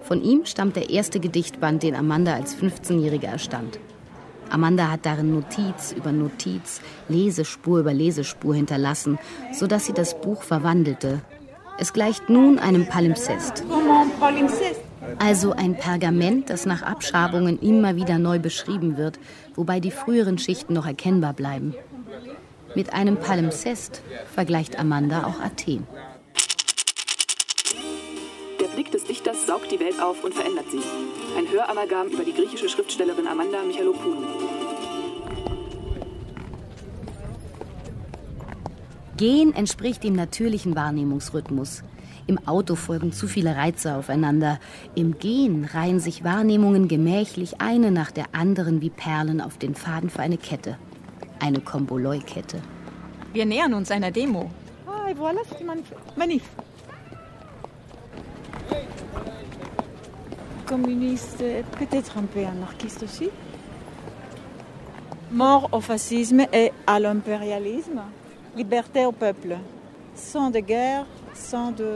[0.03, 3.79] Von ihm stammt der erste Gedichtband, den Amanda als 15-Jährige erstand.
[4.51, 9.19] Amanda hat darin Notiz über Notiz, Lesespur über Lesespur hinterlassen,
[9.53, 11.21] sodass sie das Buch verwandelte.
[11.79, 13.65] Es gleicht nun einem Palimpsest.
[14.19, 14.88] palimpseste.
[15.18, 19.18] Also ein Pergament, das nach Abschabungen immer wieder neu beschrieben wird,
[19.54, 21.74] wobei die früheren Schichten noch erkennbar bleiben.
[22.74, 24.02] Mit einem Palimpsest
[24.33, 25.87] vergleicht Amanda auch Athen.
[28.61, 30.81] Der Blick des Dichters saugt die Welt auf und verändert sie.
[31.37, 34.24] Ein Höramalgam über die griechische Schriftstellerin Amanda Michalopoulou.
[39.16, 41.83] Gehen entspricht dem natürlichen Wahrnehmungsrhythmus.
[42.29, 44.61] Im Auto folgen zu viele Reize aufeinander.
[44.95, 50.11] Im Gehen reihen sich Wahrnehmungen gemächlich eine nach der anderen wie Perlen auf den Faden
[50.11, 50.77] für eine Kette.
[51.41, 52.61] Eine Komboloi-Kette.
[53.33, 54.51] Wir nähern uns einer Demo.
[54.87, 55.07] Ah.
[60.67, 63.31] Communiste, peut-être un peu anarchiste aussi.
[65.31, 68.03] Mort au fascisme et à l'impérialisme.
[68.55, 69.57] Liberté au peuple.
[70.14, 71.07] Sans de guerre,
[71.77, 71.92] de.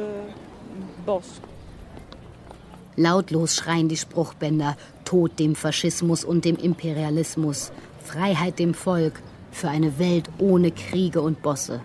[2.96, 9.98] Lautlos schreien die Spruchbänder Tod dem Faschismus und dem Imperialismus, Freiheit dem Volk, für eine
[9.98, 11.80] Welt ohne Kriege und Bosse.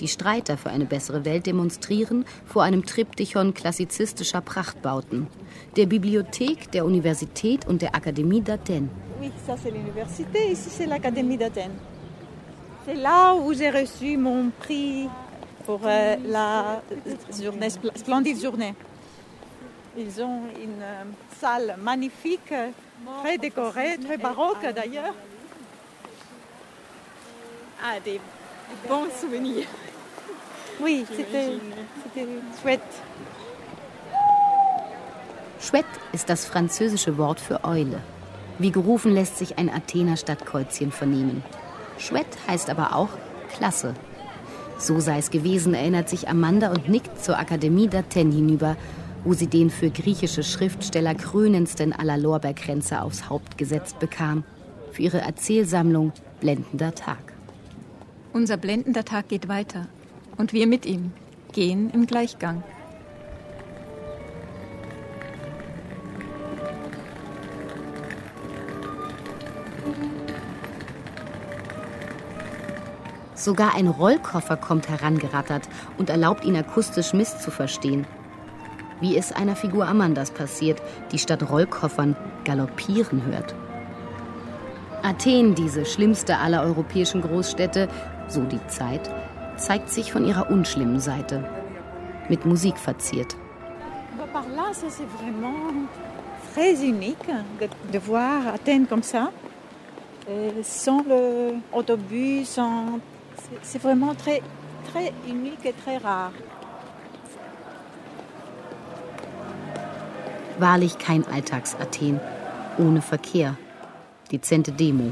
[0.00, 5.28] Die Streiter für eine bessere Welt demonstrieren vor einem Triptychon klassizistischer Prachtbauten,
[5.76, 8.88] der Bibliothek, der Universität und der Akademie d'Athènes.
[9.20, 11.78] Oui, ça c'est l'université, ici c'est l'Académie d'Athènes.
[12.84, 15.08] C'est là où j'ai reçu mon prix
[15.64, 16.82] pour euh, la
[17.42, 18.74] journée, splendide journée.
[19.96, 21.04] Ils ont une euh,
[21.40, 22.52] salle magnifique,
[23.22, 25.14] très décorée, très baroque d'ailleurs.
[27.82, 28.20] Ah, des
[28.88, 29.66] bons souvenirs.
[30.80, 31.58] Oui, c'était
[32.60, 32.80] chouette.
[35.60, 38.00] Chouette ist das französische Wort für Eule.
[38.58, 41.42] Wie gerufen lässt sich ein Athener Stadtkreuzchen vernehmen.
[41.98, 43.08] Chouette heißt aber auch
[43.56, 43.94] Klasse.
[44.78, 48.76] So sei es gewesen, erinnert sich Amanda und nickt zur Akademie d'Athènes hinüber,
[49.24, 54.44] wo sie den für griechische Schriftsteller krönendsten aller Lorbeerkränze aufs Haupt gesetzt bekam.
[54.92, 57.32] Für ihre Erzählsammlung Blendender Tag.
[58.32, 59.86] Unser blendender Tag geht weiter.
[60.36, 61.12] Und wir mit ihm
[61.52, 62.62] gehen im Gleichgang.
[73.44, 78.06] Sogar ein Rollkoffer kommt herangerattert und erlaubt ihn akustisch misszuverstehen.
[79.02, 80.80] Wie es einer Figur Amandas passiert,
[81.12, 83.54] die statt Rollkoffern galoppieren hört.
[85.02, 87.88] Athen, diese schlimmste aller europäischen Großstädte,
[88.28, 89.10] so die Zeit,
[89.58, 91.46] zeigt sich von ihrer unschlimmen Seite.
[92.30, 93.36] Mit Musik verziert.
[96.54, 97.28] Très unique
[97.92, 99.28] de voir Athènes comme ça,
[100.62, 103.00] sans le autobus, sans...
[103.62, 104.42] c'est vraiment très,
[104.90, 106.32] très unique et très rare.
[110.58, 112.20] Wahrlich kein Alltags-Athen,
[112.78, 113.54] ohne Verkehr.
[114.30, 115.10] Dezente Demo.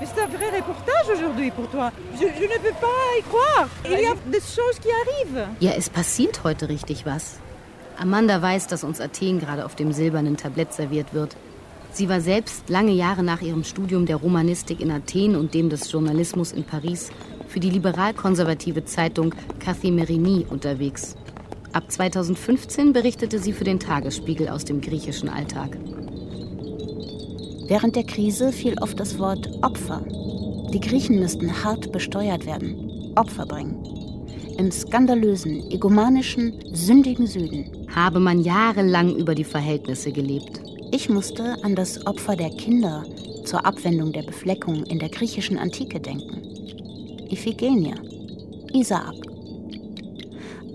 [0.00, 1.90] Mais c'est un vrai reportage aujourd'hui pour toi.
[2.14, 3.68] Je, je, ne peux pas y croire.
[3.84, 5.46] Il y a des choses qui arrivent.
[5.60, 7.38] Ja, es passiert heute richtig was.
[7.98, 11.36] Amanda weiß, dass uns Athen gerade auf dem silbernen Tablett serviert wird.
[11.92, 15.90] Sie war selbst lange Jahre nach ihrem Studium der Romanistik in Athen und dem des
[15.90, 17.10] Journalismus in Paris
[17.48, 21.16] für die liberal-konservative Zeitung Kathimerini unterwegs.
[21.72, 25.78] Ab 2015 berichtete sie für den Tagesspiegel aus dem griechischen Alltag.
[27.66, 30.02] Während der Krise fiel oft das Wort Opfer.
[30.72, 33.84] Die Griechen müssten hart besteuert werden, Opfer bringen.
[34.56, 37.86] Im skandalösen, egomanischen, sündigen Süden.
[37.94, 40.60] Habe man jahrelang über die Verhältnisse gelebt.
[40.90, 43.04] Ich musste an das Opfer der Kinder
[43.44, 46.42] zur Abwendung der Befleckung in der griechischen Antike denken.
[47.30, 47.94] Iphigenie,
[48.72, 49.14] Isaak.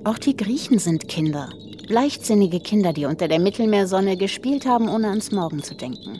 [0.04, 1.50] Auch die Griechen sind Kinder,
[1.88, 6.20] leichtsinnige Kinder, die unter der Mittelmeersonne gespielt haben, ohne ans Morgen zu denken.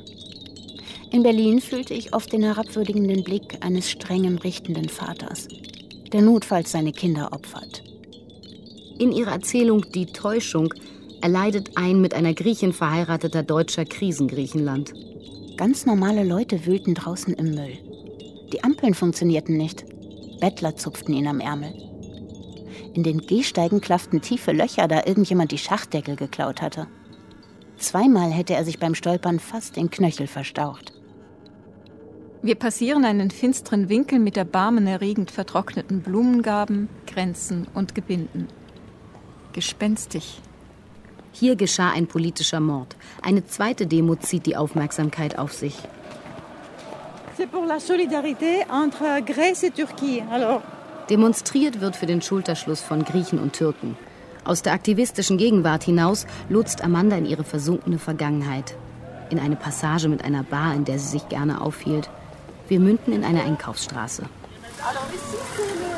[1.12, 5.48] In Berlin fühlte ich oft den herabwürdigenden Blick eines strengen, richtenden Vaters,
[6.12, 7.84] der notfalls seine Kinder opfert.
[8.98, 10.74] In ihrer Erzählung Die Täuschung
[11.24, 14.94] erleidet ein mit einer Griechin verheirateter Deutscher Krisengriechenland.
[15.56, 17.78] Ganz normale Leute wühlten draußen im Müll.
[18.52, 19.86] Die Ampeln funktionierten nicht.
[20.42, 21.74] Bettler zupften ihn am Ärmel.
[22.94, 26.88] In den Gehsteigen klafften tiefe Löcher, da irgendjemand die Schachtdeckel geklaut hatte.
[27.78, 30.92] Zweimal hätte er sich beim Stolpern fast den Knöchel verstaucht.
[32.42, 38.50] Wir passieren einen finsteren Winkel mit erbarmenerregend vertrockneten Blumengaben, Grenzen und Gebinden.
[39.54, 40.42] Gespenstig.
[41.34, 42.96] Hier geschah ein politischer Mord.
[43.24, 45.76] Eine zweite Demo zieht die Aufmerksamkeit auf sich.
[51.10, 53.98] Demonstriert wird für den Schulterschluss von Griechen und Türken.
[54.46, 58.76] Aus der aktivistischen Gegenwart hinaus lotst Amanda in ihre versunkene Vergangenheit.
[59.32, 62.10] In eine Passage mit einer Bar, in der sie sich gerne aufhielt.
[62.68, 64.24] Wir münden in eine Einkaufsstraße.
[64.86, 65.96] Alors ici, c'est le,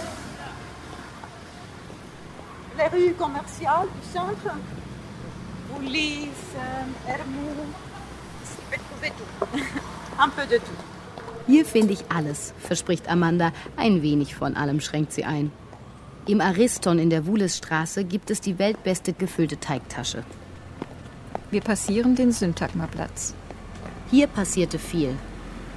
[2.77, 4.53] les rues commerciales du centre.
[8.69, 9.59] Peux trouver tout.
[10.19, 10.77] Un peu de tout.
[11.47, 13.51] Hier finde ich alles, verspricht Amanda.
[13.77, 15.51] Ein wenig von allem schränkt sie ein.
[16.27, 20.23] Im Ariston in der Wulesstraße gibt es die weltbeste gefüllte Teigtasche.
[21.51, 23.35] Wir passieren den Syntagmaplatz.
[24.09, 25.13] Hier passierte viel.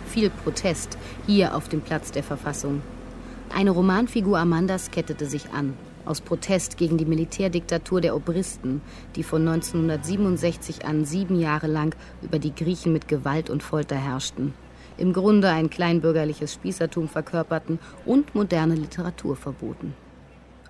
[0.06, 2.80] Viel Protest, hier auf dem Platz der Verfassung.
[3.54, 5.74] Eine Romanfigur Amandas kettete sich an.
[6.08, 8.80] Aus Protest gegen die Militärdiktatur der Obristen,
[9.14, 14.54] die von 1967 an sieben Jahre lang über die Griechen mit Gewalt und Folter herrschten.
[14.96, 19.92] Im Grunde ein kleinbürgerliches Spießertum verkörperten und moderne Literatur verboten.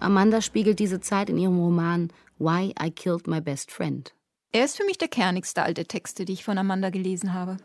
[0.01, 2.09] Amanda spiegelt diese Zeit in ihrem Roman
[2.41, 4.13] Why I Killed My Best Friend.
[4.51, 7.59] Er ist für mich der kernigste alte Texte, die ich von Amanda gelesen habe.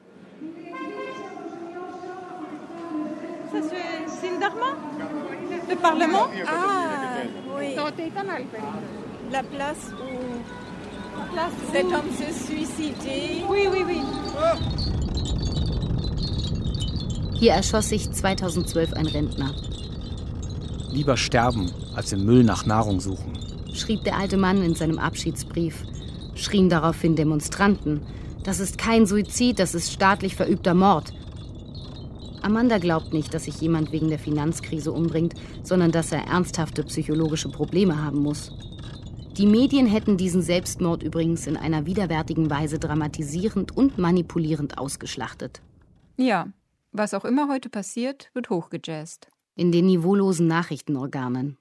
[3.52, 4.78] C'est Sindarma
[5.70, 7.03] Le Parlement Ah,
[7.98, 8.44] oui.
[9.32, 13.44] La place où La place cet où- homme se suicidait.
[13.50, 14.02] Oui, oui, oui.
[17.40, 19.52] Hier erschoss sich 2012 ein Rentner.
[20.92, 23.34] Lieber sterben, als im Müll nach Nahrung suchen,
[23.74, 25.84] schrieb der alte Mann in seinem Abschiedsbrief.
[26.36, 28.02] Schrien daraufhin Demonstranten.
[28.44, 31.14] Das ist kein Suizid, das ist staatlich verübter Mord.
[32.44, 37.50] Amanda glaubt nicht, dass sich jemand wegen der Finanzkrise umbringt, sondern dass er ernsthafte psychologische
[37.50, 38.52] Probleme haben muss.
[39.38, 45.62] Die Medien hätten diesen Selbstmord übrigens in einer widerwärtigen Weise dramatisierend und manipulierend ausgeschlachtet.
[46.18, 46.48] Ja,
[46.92, 49.30] was auch immer heute passiert, wird hochgejazzt.
[49.56, 51.58] In den niveaulosen Nachrichtenorganen.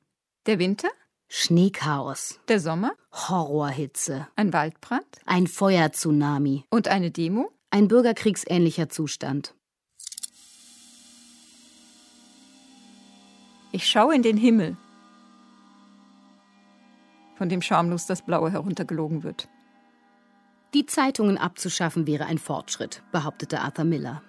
[0.46, 0.88] Der Winter?
[1.28, 2.40] Schneechaos.
[2.48, 2.92] Der Sommer?
[3.10, 4.28] Horrorhitze.
[4.36, 5.06] Ein Waldbrand?
[5.24, 6.64] Ein Feuerzunami.
[6.68, 7.50] Und eine Demo?
[7.70, 9.54] Ein bürgerkriegsähnlicher Zustand.
[13.74, 14.76] Ich schaue in den Himmel,
[17.36, 19.48] von dem schamlos das Blaue heruntergelogen wird.
[20.74, 24.22] Die Zeitungen abzuschaffen wäre ein Fortschritt, behauptete Arthur Miller.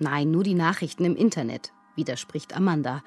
[0.00, 3.04] Nein, nur die Nachrichten im Internet, widerspricht Amanda.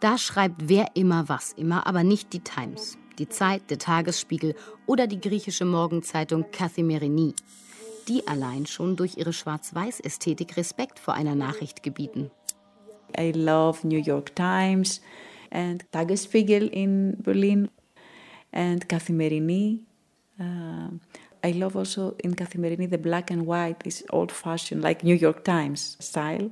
[0.00, 5.06] Da schreibt wer immer was immer, aber nicht die Times, die Zeit, der Tagesspiegel oder
[5.06, 7.34] die griechische Morgenzeitung Kathimerini.
[8.08, 12.32] Die allein schon durch ihre Schwarz-Weiß-Ästhetik Respekt vor einer Nachricht gebieten.
[13.18, 15.00] I love New York Times
[15.50, 17.70] and Tagesspiegel in Berlin
[18.52, 19.80] and Kathimerini.
[20.38, 20.90] Uh,
[21.42, 25.44] I love also in Kathimerini the black and white, this old fashioned, like New York
[25.44, 26.50] Times style.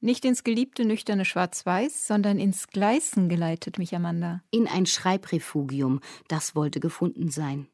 [0.00, 4.42] Nicht ins geliebte nüchterne Schwarz-Weiß, sondern ins Gleißen geleitet mich Amanda.
[4.52, 7.66] In ein Schreibrefugium, das wollte gefunden sein.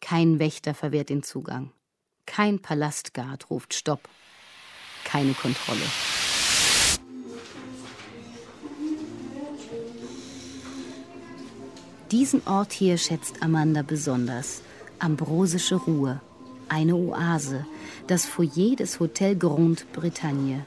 [0.00, 1.72] Kein Wächter verwehrt den Zugang.
[2.24, 4.08] Kein Palastgard ruft Stopp.
[5.04, 5.82] Keine Kontrolle.
[12.10, 14.62] Diesen Ort hier schätzt Amanda besonders.
[14.98, 16.20] Ambrosische Ruhe.
[16.68, 17.64] Eine Oase.
[18.08, 20.66] Das Foyer des Hotel Grande Bretagne.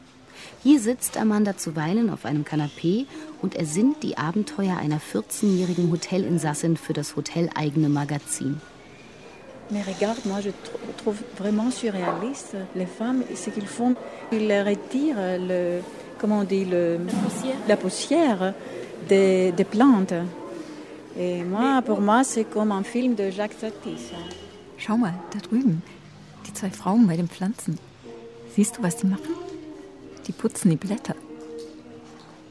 [0.63, 3.07] Hier sitzt Amanda zuweilen auf einem Kanapee
[3.41, 8.61] und ersinnt die Abenteuer einer 14-jährigen Hotelinsassin für das hoteleigene Magazin.
[9.69, 10.51] Mais regarde, moi je
[10.97, 13.95] trouve vraiment surréaliste les femmes, ce qu'ils font,
[14.31, 15.81] ils retirent le,
[16.19, 18.53] comment on dit, le, la poussière, la poussière
[19.09, 20.13] des, des plantes.
[21.15, 23.97] Et moi, pour moi, c'est comme un film de Jacques Tati.
[24.77, 25.83] Schau mal, da drüben,
[26.47, 27.77] die zwei Frauen bei den Pflanzen.
[28.55, 29.35] Siehst du, was die machen?
[30.27, 31.15] Die putzen die Blätter.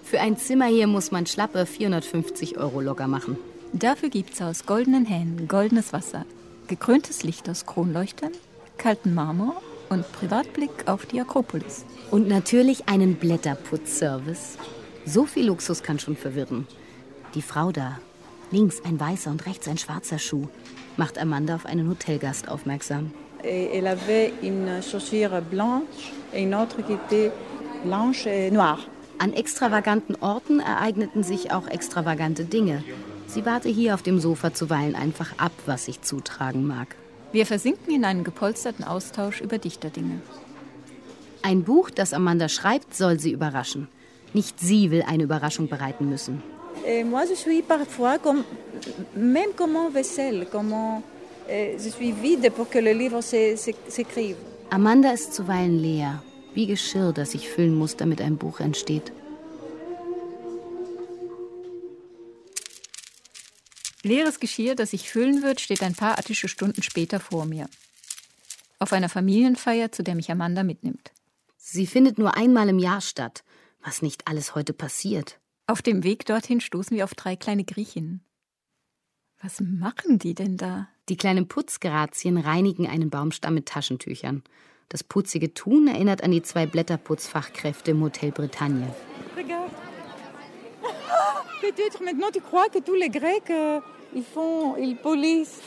[0.04, 3.36] Für ein Zimmer hier muss man schlappe 450 Euro locker machen.
[3.72, 6.24] Dafür gibt's aus goldenen Hähnen goldenes Wasser,
[6.68, 8.32] gekröntes Licht aus Kronleuchtern,
[8.78, 11.84] kalten Marmor und Privatblick auf die Akropolis.
[12.10, 14.58] Und natürlich einen Blätterputzservice.
[15.04, 16.66] So viel Luxus kann schon verwirren.
[17.34, 17.98] Die Frau da,
[18.52, 20.46] links ein weißer und rechts ein schwarzer Schuh,
[20.96, 23.10] macht Amanda auf einen Hotelgast aufmerksam.
[23.42, 27.32] Elle avait une chaussure blanche et une autre qui était
[27.84, 28.86] blanche et noire.
[29.18, 32.84] An extravaganten Orten ereigneten sich auch extravagante Dinge.
[33.26, 36.96] Sie warte hier auf dem Sofa zuweilen einfach ab, was sich zutragen mag.
[37.32, 40.20] Wir versinken in einen gepolsterten Austausch über Dichterdinge.
[41.42, 43.88] Ein Buch, das Amanda schreibt, soll sie überraschen.
[44.34, 46.42] Nicht sie will eine Überraschung bereiten müssen.
[46.86, 48.44] Et moi, je suis parfois comme,
[49.16, 51.02] même comme un vaisselle, comment
[51.48, 54.36] euh, je suis vide pour que le livre s'écrive.
[54.70, 56.22] Amanda ist zuweilen leer,
[56.54, 59.12] wie Geschirr, das sich füllen muss, damit ein Buch entsteht.
[64.02, 67.68] Leeres Geschirr, das sich füllen wird, steht ein paar attische Stunden später vor mir.
[68.78, 71.12] Auf einer Familienfeier, zu der mich Amanda mitnimmt.
[71.58, 73.44] Sie findet nur einmal im Jahr statt,
[73.84, 75.38] was nicht alles heute passiert.
[75.72, 78.20] Auf dem Weg dorthin stoßen wir auf drei kleine Griechinnen.
[79.40, 80.86] Was machen die denn da?
[81.08, 84.42] Die kleinen Putzgrazien reinigen einen Baumstamm mit Taschentüchern.
[84.90, 88.94] Das putzige Tun erinnert an die zwei Blätterputzfachkräfte im Hotel Bretagne.
[89.34, 89.72] Regarde.
[91.62, 93.80] Peut-être maintenant tu crois que tous les Grecs, euh,
[94.14, 95.62] ils font, ils polissent.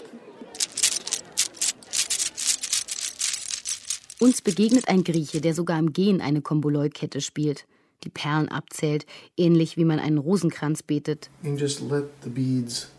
[4.20, 7.66] Uns begegnet ein Grieche, der sogar im Gehen eine Komboloi-Kette spielt,
[8.04, 9.06] die Perlen abzählt,
[9.38, 11.30] ähnlich wie man einen Rosenkranz betet.
[11.43, 12.89] And just let the beads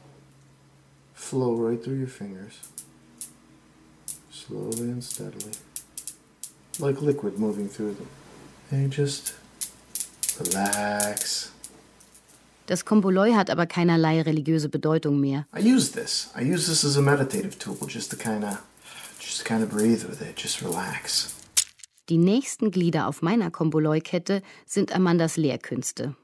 [1.15, 2.55] flow right through your fingers.
[4.33, 5.53] Slowly and steadily.
[6.79, 8.09] Like liquid moving through them.
[8.71, 9.35] And just
[10.39, 11.53] relax.
[12.67, 15.47] Das Komboloi hat aber keinerlei religiöse Bedeutung mehr.
[15.57, 16.31] I use this.
[16.37, 18.59] I use this as a meditative tool just to kind of
[19.21, 21.36] just kind of breathe with it, just relax.
[22.10, 26.16] Die nächsten Glieder auf meiner Komboloi-Kette sind Amandas Lehrkünste.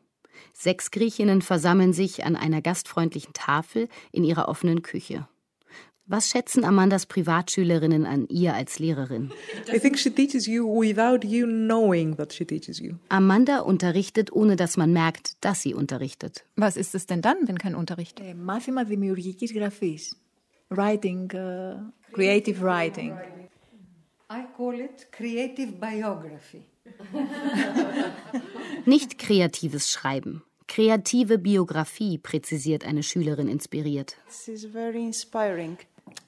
[0.53, 5.28] Sechs Griechinnen versammeln sich an einer gastfreundlichen Tafel in ihrer offenen Küche.
[6.10, 9.30] Was schätzen Amandas Privatschülerinnen an ihr als Lehrerin?
[9.74, 12.93] I think she teaches you without you knowing that she teaches you.
[13.10, 16.45] Amanda unterrichtet, ohne dass man merkt, dass sie unterrichtet.
[16.55, 18.22] Was ist es denn dann, wenn kein Unterricht?
[18.22, 20.18] Ε, μάθημα δημιουργικής γραφής.
[20.70, 23.14] Writing, uh, creative writing.
[24.32, 26.66] I call it creative biography.
[28.86, 30.43] Nicht kreatives Schreiben.
[30.68, 34.18] Kreative Biografie, präzisiert eine Schülerin inspiriert.
[34.28, 35.78] This is very inspiring.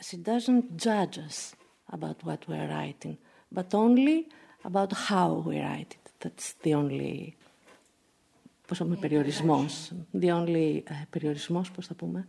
[0.01, 1.55] She doesn't judge us
[1.87, 3.17] about what we're writing,
[3.51, 4.29] but only
[4.63, 6.11] about how we write it.
[6.21, 7.35] That's the only
[8.67, 9.91] πώς θα πούμε, περιορισμός.
[10.19, 12.25] The only uh, περιορισμός, πώς θα πούμε.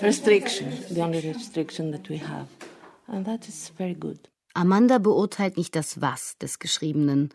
[0.00, 0.94] Restriction.
[0.94, 2.46] The only restriction that we have.
[3.08, 4.20] And that is very good.
[4.53, 7.29] Amanda beurteilt nicht das Was des Geschriebenen,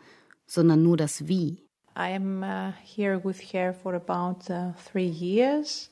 [0.45, 1.63] sondern nur das Wie.
[1.97, 5.89] I am uh, here with her for about uh, three years,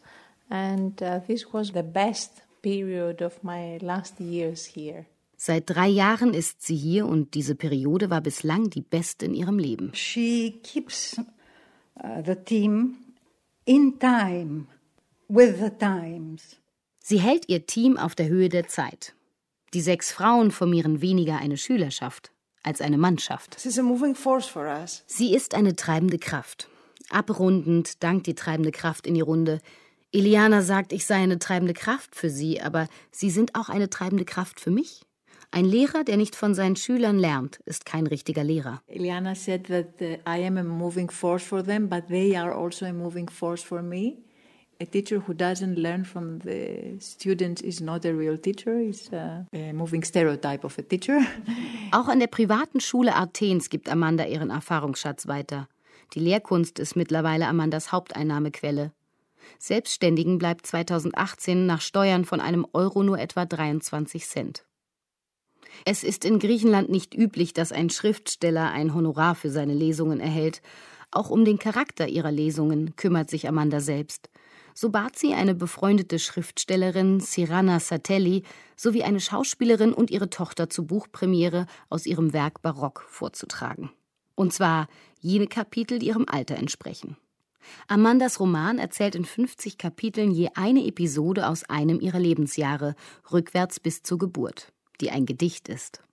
[0.49, 5.07] and uh, this was the best period of my last years here.
[5.35, 9.57] Seit drei Jahren ist sie hier und diese Periode war bislang die beste in ihrem
[9.57, 9.91] Leben.
[9.95, 12.97] She keeps uh, the team
[13.65, 14.67] in time,
[15.27, 16.55] with the times.
[16.99, 19.14] Sie hält ihr Team auf der Höhe der Zeit.
[19.75, 22.31] Die sechs Frauen formieren weniger eine Schülerschaft
[22.63, 23.59] als eine Mannschaft.
[23.59, 26.69] Sie ist eine treibende Kraft.
[27.09, 29.59] Abrundend dankt die treibende Kraft in die Runde.
[30.13, 34.23] Eliana sagt, ich sei eine treibende Kraft für sie, aber sie sind auch eine treibende
[34.23, 35.01] Kraft für mich.
[35.51, 38.81] Ein Lehrer, der nicht von seinen Schülern lernt, ist kein richtiger Lehrer.
[38.87, 42.85] Eliana said that uh, I am a moving force for them, but they are also
[42.85, 44.19] a moving force for me.
[44.81, 49.45] A teacher who doesn't learn from the students is not a real teacher, is a,
[49.53, 51.21] a moving stereotype of a teacher.
[51.91, 55.69] Auch an der privaten Schule Athens gibt Amanda ihren Erfahrungsschatz weiter.
[56.13, 58.91] Die Lehrkunst ist mittlerweile Amandas Haupteinnahmequelle.
[59.59, 64.65] Selbstständigen bleibt 2018 nach Steuern von einem Euro nur etwa 23 Cent.
[65.85, 70.61] Es ist in Griechenland nicht üblich, dass ein Schriftsteller ein Honorar für seine Lesungen erhält.
[71.11, 74.29] Auch um den Charakter ihrer Lesungen kümmert sich Amanda selbst.
[74.77, 78.43] So bat sie eine befreundete Schriftstellerin, Sirana Satelli,
[78.75, 83.89] sowie eine Schauspielerin und ihre Tochter zur Buchpremiere aus ihrem Werk Barock vorzutragen.
[84.35, 84.89] Und zwar
[85.21, 87.15] jene Kapitel, die ihrem Alter entsprechen.
[87.87, 92.95] Amandas Roman erzählt in 50 Kapiteln je eine Episode aus einem ihrer Lebensjahre,
[93.31, 96.03] rückwärts bis zur Geburt, die ein Gedicht ist.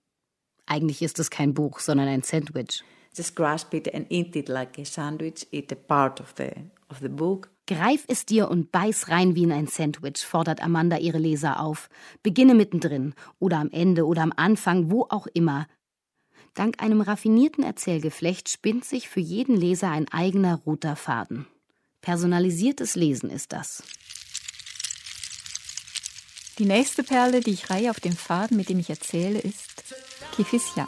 [0.65, 2.85] Eigentlich ist es kein Buch, sondern ein Sandwich.
[3.15, 6.51] Just grasp it and eat it like a sandwich, eat a part of the,
[6.89, 7.49] of the book.
[7.65, 11.89] Greif es dir und beiß rein wie in ein Sandwich, fordert Amanda ihre Leser auf.
[12.21, 15.67] Beginne mittendrin oder am Ende oder am Anfang, wo auch immer.
[16.55, 21.47] Dank einem raffinierten Erzählgeflecht spinnt sich für jeden Leser ein eigener roter Faden.
[22.01, 23.83] Personalisiertes Lesen ist das.
[26.59, 29.83] Die nächste Perle, die ich reihe auf dem Faden, mit dem ich erzähle, ist
[30.35, 30.87] Kifissia.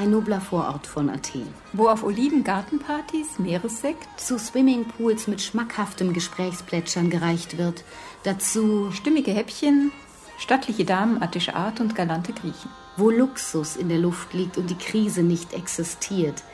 [0.00, 1.46] Ein nobler Vorort von Athen.
[1.74, 7.84] Wo auf Oliven Gartenpartys Meeressekt zu Swimmingpools mit schmackhaftem Gesprächsplätschern gereicht wird.
[8.22, 9.92] Dazu stimmige Häppchen,
[10.38, 12.70] stattliche Damen attischer Art und galante Griechen.
[12.96, 16.44] Wo Luxus in der Luft liegt und die Krise nicht existiert.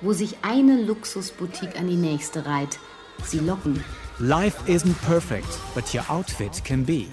[0.00, 2.78] Wo sich eine Luxusboutique an die nächste reiht.
[3.22, 3.84] Sie locken.
[4.18, 7.08] Life isn't perfect, but your outfit can be.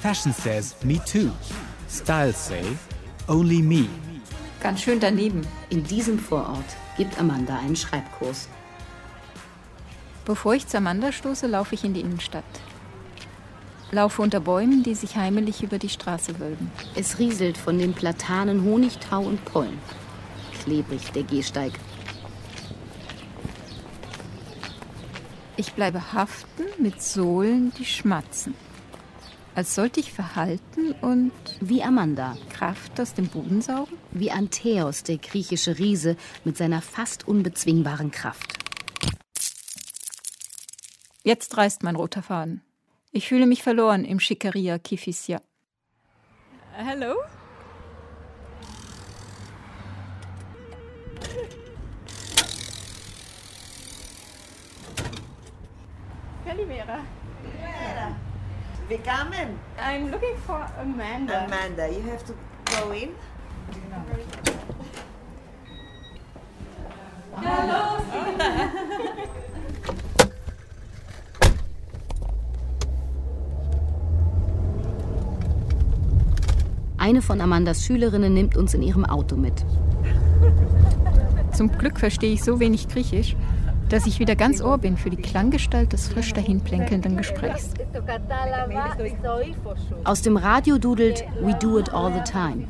[0.00, 1.32] Fashion says me too.
[1.88, 2.62] Style say
[3.26, 3.88] only me.
[4.60, 5.46] Ganz schön daneben.
[5.70, 6.64] In diesem Vorort
[6.96, 8.48] gibt Amanda einen Schreibkurs.
[10.24, 12.44] Bevor ich zu Amanda stoße, laufe ich in die Innenstadt.
[13.92, 16.70] Laufe unter Bäumen, die sich heimelig über die Straße wölben.
[16.96, 19.78] Es rieselt von den Platanen Honigtau und Pollen.
[20.64, 21.72] Klebrig der Gehsteig.
[25.56, 28.54] Ich bleibe haften mit Sohlen, die schmatzen.
[29.58, 33.98] Als sollte ich verhalten und wie Amanda Kraft aus dem Boden saugen?
[34.12, 38.56] Wie Antheos, der griechische Riese, mit seiner fast unbezwingbaren Kraft.
[41.24, 42.62] Jetzt reißt mein roter Faden.
[43.10, 45.40] Ich fühle mich verloren im Schickeria Kifissia.
[46.76, 47.16] Hello?
[56.44, 57.00] Kalimera.
[58.88, 58.96] Kalimera.
[58.96, 59.58] Willkommen.
[59.78, 61.44] I'm looking for Amanda.
[61.46, 62.34] Amanda, you have to
[62.64, 63.10] go in.
[67.36, 68.02] Hallo.
[76.98, 79.64] Eine von Amandas Schülerinnen nimmt uns in ihrem Auto mit.
[81.52, 83.36] Zum Glück verstehe ich so wenig Griechisch.
[83.88, 87.70] Dass ich wieder ganz Ohr bin für die Klanggestalt des frisch dahinplänkelnden Gesprächs.
[90.04, 92.66] Aus dem Radio dudelt We Do It All the Time.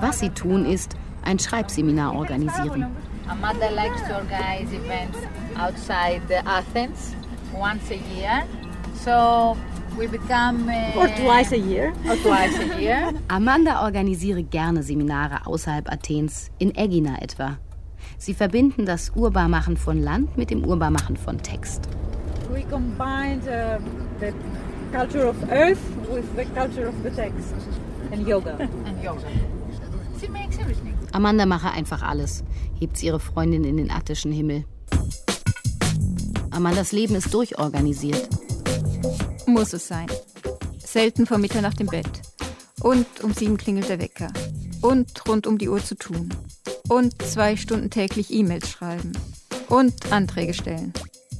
[0.00, 2.86] Was sie tun, ist ein Schreibseminar organisieren.
[3.28, 5.18] Amanda likes to organize events
[5.56, 7.14] outside Athens
[7.54, 8.44] once a year.
[9.02, 9.56] So
[9.98, 10.68] we become.
[10.68, 11.92] Uh, or twice a year.
[12.08, 13.12] Or twice a year.
[13.28, 17.58] Amanda organisiere gerne Seminare außerhalb Athens, in Ägina etwa.
[18.18, 21.88] Sie verbinden das Urbarmachen von Land mit dem Urbarmachen von Text.
[22.52, 23.78] We combined uh,
[24.20, 24.32] the
[24.92, 25.80] culture of earth
[26.10, 27.54] with the culture of the text
[28.12, 28.56] and yoga.
[28.86, 29.26] and yoga.
[30.20, 30.94] She makes everything.
[31.12, 32.44] Amanda mache einfach alles,
[32.80, 34.64] hebt sie ihre Freundin in den attischen Himmel.
[36.50, 38.28] Amandas Leben ist durchorganisiert.
[39.46, 40.06] Muss es sein.
[40.78, 42.08] Selten vor Mitternacht im Bett.
[42.80, 44.32] Und um sieben klingelt der Wecker.
[44.80, 46.28] Und rund um die Uhr zu tun.
[46.88, 49.12] Und zwei Stunden täglich E-Mails schreiben.
[49.68, 50.92] Und Anträge stellen.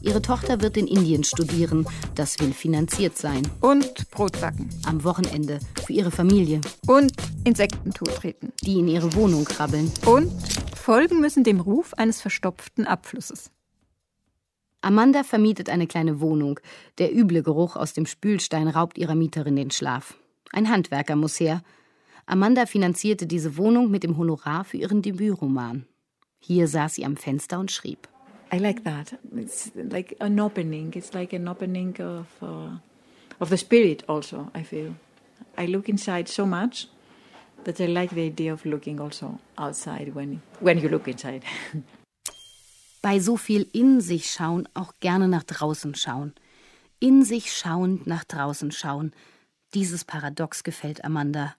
[0.03, 1.87] Ihre Tochter wird in Indien studieren.
[2.15, 3.43] Das will finanziert sein.
[3.61, 4.69] Und Brot backen.
[4.85, 5.59] Am Wochenende.
[5.87, 6.61] Für ihre Familie.
[6.87, 7.13] Und
[7.45, 8.53] Insekten treten.
[8.63, 9.91] Die in ihre Wohnung krabbeln.
[10.05, 10.31] Und
[10.77, 13.51] folgen müssen dem Ruf eines verstopften Abflusses.
[14.85, 16.61] Amanda vermietet eine kleine Wohnung.
[16.99, 20.15] Der üble Geruch aus dem Spülstein raubt ihrer Mieterin den Schlaf.
[20.53, 21.63] Ein Handwerker muss her.
[22.27, 25.87] Amanda finanzierte diese Wohnung mit dem Honorar für ihren Debütroman.
[26.39, 28.09] Hier saß sie am Fenster und schrieb.
[28.53, 29.19] I like that.
[29.35, 30.93] It's like an opening.
[30.95, 32.77] It's like an opening of uh,
[33.41, 34.07] of the spirit.
[34.07, 34.95] Also, I feel.
[35.57, 36.89] I look inside so much
[37.65, 41.43] that I like the idea of looking also outside when when you look inside.
[43.05, 46.33] Bei so viel in sich schauen auch gerne nach draußen schauen.
[47.01, 49.13] In sich schauend nach draußen schauen.
[49.75, 51.55] Dieses Paradox gefällt Amanda.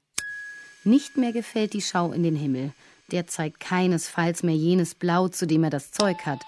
[0.85, 2.73] Nicht mehr gefällt die Schau in den Himmel.
[3.11, 6.41] Der zeigt keinesfalls mehr jenes Blau, zu dem er das Zeug hat,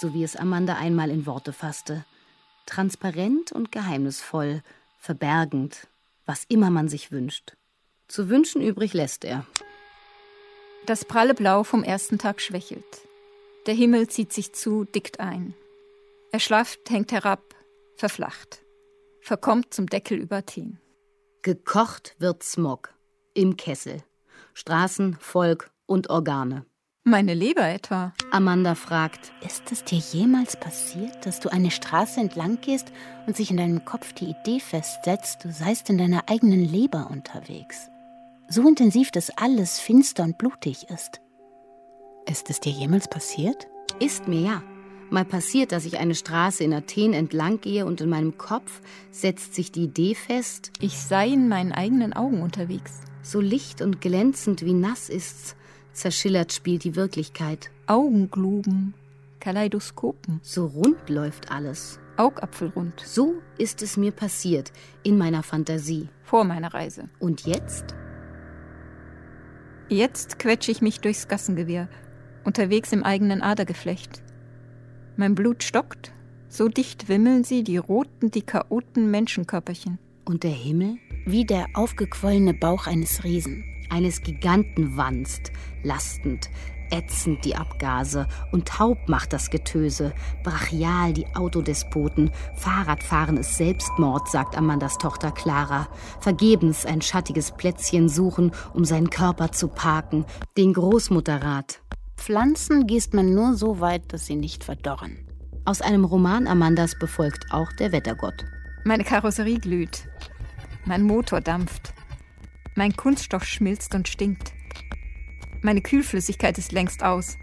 [0.00, 2.04] so wie es Amanda einmal in Worte fasste.
[2.66, 4.64] Transparent und geheimnisvoll,
[4.98, 5.86] verbergend,
[6.26, 7.54] was immer man sich wünscht.
[8.08, 9.46] Zu wünschen übrig lässt er.
[10.86, 13.09] Das pralle Blau vom ersten Tag schwächelt.
[13.66, 15.54] Der Himmel zieht sich zu, dickt ein.
[16.32, 17.42] Er schlaft, hängt herab,
[17.96, 18.64] verflacht,
[19.20, 20.80] verkommt zum Deckel über Athen.
[21.42, 22.94] Gekocht wird Smog
[23.34, 24.02] im Kessel.
[24.54, 26.64] Straßen, Volk und Organe.
[27.02, 28.12] Meine Leber etwa?
[28.30, 29.32] Amanda fragt.
[29.44, 32.92] Ist es dir jemals passiert, dass du eine Straße entlang gehst
[33.26, 37.88] und sich in deinem Kopf die Idee festsetzt, du seist in deiner eigenen Leber unterwegs?
[38.48, 41.20] So intensiv, dass alles finster und blutig ist.
[42.28, 43.68] Ist es dir jemals passiert?
[43.98, 44.62] Ist mir ja.
[45.10, 49.54] Mal passiert, dass ich eine Straße in Athen entlang gehe und in meinem Kopf setzt
[49.54, 53.00] sich die Idee fest, ich sei in meinen eigenen Augen unterwegs.
[53.22, 55.56] So licht und glänzend wie nass ist's,
[55.92, 57.70] zerschillert spielt die Wirklichkeit.
[57.86, 58.94] Augengluben,
[59.40, 60.38] Kaleidoskopen.
[60.42, 61.98] So rund läuft alles.
[62.16, 63.02] Augapfelrund.
[63.04, 66.08] So ist es mir passiert, in meiner Fantasie.
[66.22, 67.08] Vor meiner Reise.
[67.18, 67.96] Und jetzt?
[69.88, 71.88] Jetzt quetsche ich mich durchs Gassengewirr,
[72.44, 74.22] unterwegs im eigenen Adergeflecht.
[75.16, 76.12] Mein Blut stockt,
[76.48, 79.98] so dicht wimmeln sie, die roten, die chaoten Menschenkörperchen.
[80.24, 80.96] Und der Himmel?
[81.26, 83.64] Wie der aufgequollene Bauch eines Riesen.
[83.90, 86.48] Eines Giganten wanzt, lastend,
[86.90, 90.12] ätzend die Abgase und taub macht das Getöse,
[90.42, 95.88] brachial die Autodespoten, Fahrradfahren ist Selbstmord, sagt Amandas Tochter Clara,
[96.20, 100.24] vergebens ein schattiges Plätzchen suchen, um seinen Körper zu parken,
[100.56, 101.80] den Großmutterrat.
[102.20, 105.26] Pflanzen gießt man nur so weit, dass sie nicht verdorren.
[105.64, 108.44] Aus einem Roman Amandas befolgt auch der Wettergott.
[108.84, 110.06] Meine Karosserie glüht.
[110.84, 111.94] Mein Motor dampft.
[112.76, 114.52] Mein Kunststoff schmilzt und stinkt.
[115.62, 117.38] Meine Kühlflüssigkeit ist längst aus.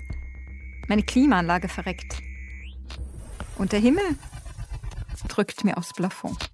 [0.87, 2.21] Meine Klimaanlage verreckt.
[3.57, 4.05] Und der Himmel
[5.27, 6.51] drückt mir aufs Plafond.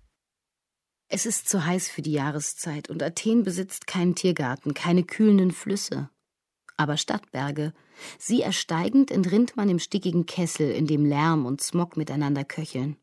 [1.10, 6.10] Es ist zu heiß für die Jahreszeit und Athen besitzt keinen Tiergarten, keine kühlenden Flüsse.
[6.78, 7.74] Aber Stadtberge.
[8.18, 12.98] Sie ersteigend entrinnt man im stickigen Kessel, in dem Lärm und Smog miteinander köcheln.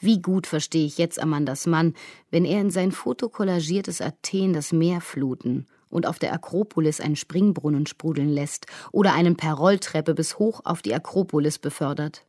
[0.00, 1.94] Wie gut verstehe ich jetzt Amandas Mann,
[2.30, 7.86] wenn er in sein fotokollagiertes Athen das Meer fluten und auf der Akropolis einen Springbrunnen
[7.86, 12.26] sprudeln lässt oder einen per Rolltreppe bis hoch auf die Akropolis befördert.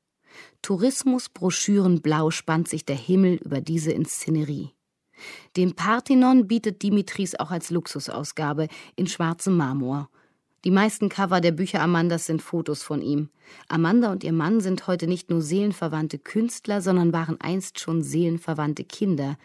[0.62, 4.72] Tourismusbroschüren blau spannt sich der Himmel über diese Inszenerie.
[5.56, 10.10] Den Parthenon bietet Dimitris auch als Luxusausgabe in schwarzem Marmor.
[10.65, 13.29] Die meisten Cover der Bücher Amandas sind Fotos von ihm.
[13.69, 18.85] Amanda und ihr Mann sind heute nicht nur seelenverwandte Künstler, sondern waren einst schon seelenverwandte
[18.85, 19.39] Kinder,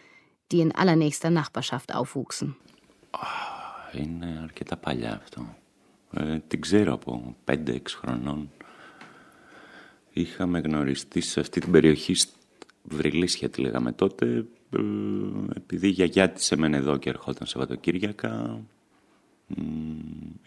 [0.50, 2.56] die in allernächster Nachbarschaft aufwuchsen.
[3.92, 5.56] Είναι αρκετά παλιά αυτό.
[6.12, 8.50] Ε, την ξέρω από 5-6 χρονών.
[10.12, 12.14] Είχαμε γνωριστεί σε αυτή την περιοχή,
[12.82, 14.78] Βρυλίσια τη λέγαμε τότε, ε,
[15.56, 18.60] επειδή η γιαγιά της έμενε εδώ και ερχόταν Σαββατοκύριακα.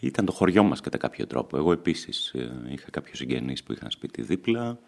[0.00, 1.56] Ήταν το χωριό μας κατά κάποιο τρόπο.
[1.56, 4.78] Εγώ επίσης ε, είχα κάποιους συγγενείς που είχαν σπίτι δίπλα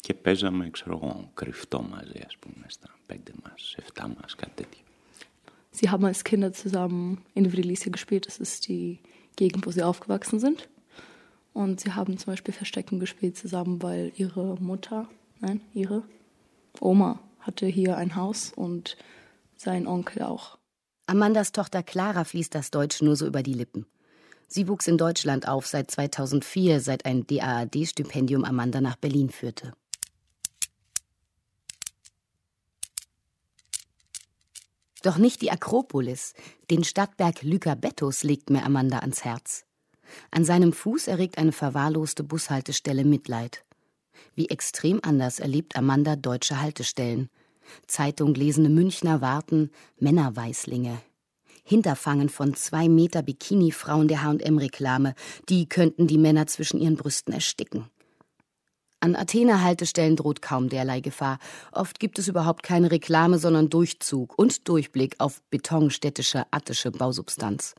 [0.00, 4.80] και παίζαμε, ξέρω εγώ, κρυφτό μαζί, ας πούμε, στα πέντε μας, εφτά μας, κάτι τέτοιο.
[5.78, 8.26] Sie haben als Kinder zusammen in Vrilice gespielt.
[8.26, 9.00] Das ist die
[9.36, 10.68] Gegend, wo sie aufgewachsen sind.
[11.52, 15.08] Und sie haben zum Beispiel Verstecken gespielt zusammen, weil ihre Mutter,
[15.40, 16.02] nein, ihre
[16.80, 18.96] Oma hatte hier ein Haus und
[19.56, 20.56] sein Onkel auch.
[21.11, 23.85] Amandas Tochter Clara fließt das Deutsch nur so über die Lippen.
[24.47, 29.73] Sie wuchs in Deutschland auf seit 2004, seit ein DAAD-Stipendium Amanda nach Berlin führte.
[35.03, 36.33] Doch nicht die Akropolis,
[36.69, 39.65] den Stadtberg Lycabettus legt mir Amanda ans Herz.
[40.31, 43.65] An seinem Fuß erregt eine verwahrloste Bushaltestelle Mitleid.
[44.33, 47.29] Wie extrem anders erlebt Amanda deutsche Haltestellen.
[47.87, 50.99] Zeitung lesende Münchner warten, Männerweißlinge.
[51.63, 55.15] Hinterfangen von zwei Meter Bikini-Frauen der H&M-Reklame,
[55.47, 57.85] die könnten die Männer zwischen ihren Brüsten ersticken.
[58.99, 61.39] An Athener Haltestellen droht kaum derlei Gefahr.
[61.71, 67.73] Oft gibt es überhaupt keine Reklame, sondern Durchzug und Durchblick auf betonstädtische attische Bausubstanz.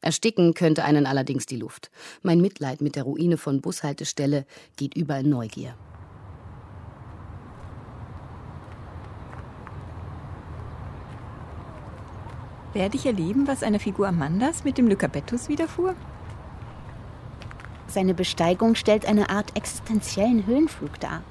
[0.00, 1.90] Ersticken könnte einen allerdings die Luft.
[2.22, 5.74] Mein Mitleid mit der Ruine von Bushaltestelle geht über in Neugier.
[12.74, 15.94] Werde ich erleben, was einer Figur Amandas mit dem Lycabettus widerfuhr?
[17.86, 21.22] Seine Besteigung stellt eine Art existenziellen Höhenflug dar.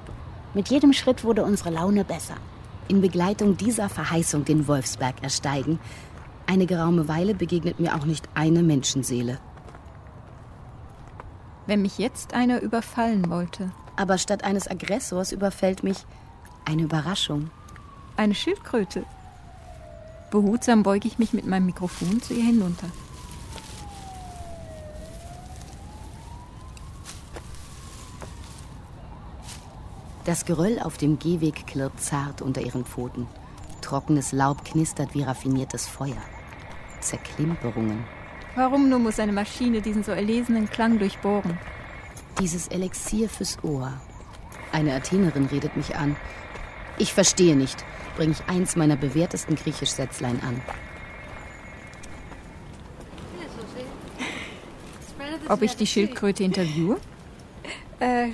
[0.54, 2.36] Mit jedem Schritt wurde unsere Laune besser.
[2.88, 5.78] In Begleitung dieser Verheißung den Wolfsberg ersteigen.
[6.46, 9.38] Eine geraume Weile begegnet mir auch nicht eine Menschenseele.
[11.66, 13.70] Wenn mich jetzt einer überfallen wollte.
[13.96, 15.98] Aber statt eines Aggressors überfällt mich
[16.64, 17.50] eine Überraschung.
[18.16, 19.04] Eine Schildkröte.
[20.34, 22.88] Behutsam beuge ich mich mit meinem Mikrofon zu ihr hinunter.
[30.24, 33.28] Das Geröll auf dem Gehweg klirrt zart unter ihren Pfoten.
[33.80, 36.20] Trockenes Laub knistert wie raffiniertes Feuer.
[37.00, 38.02] Zerklimperungen.
[38.56, 41.56] Warum nur muss eine Maschine diesen so erlesenen Klang durchbohren?
[42.40, 43.92] Dieses Elixier fürs Ohr.
[44.72, 46.16] Eine Athenerin redet mich an.
[46.98, 47.84] Ich verstehe nicht.
[48.16, 50.60] Bringe ich eins meiner bewährtesten Griechisch-Sätzlein an.
[55.48, 56.98] Ob ich die Schildkröte interviewe?
[58.00, 58.28] Äh,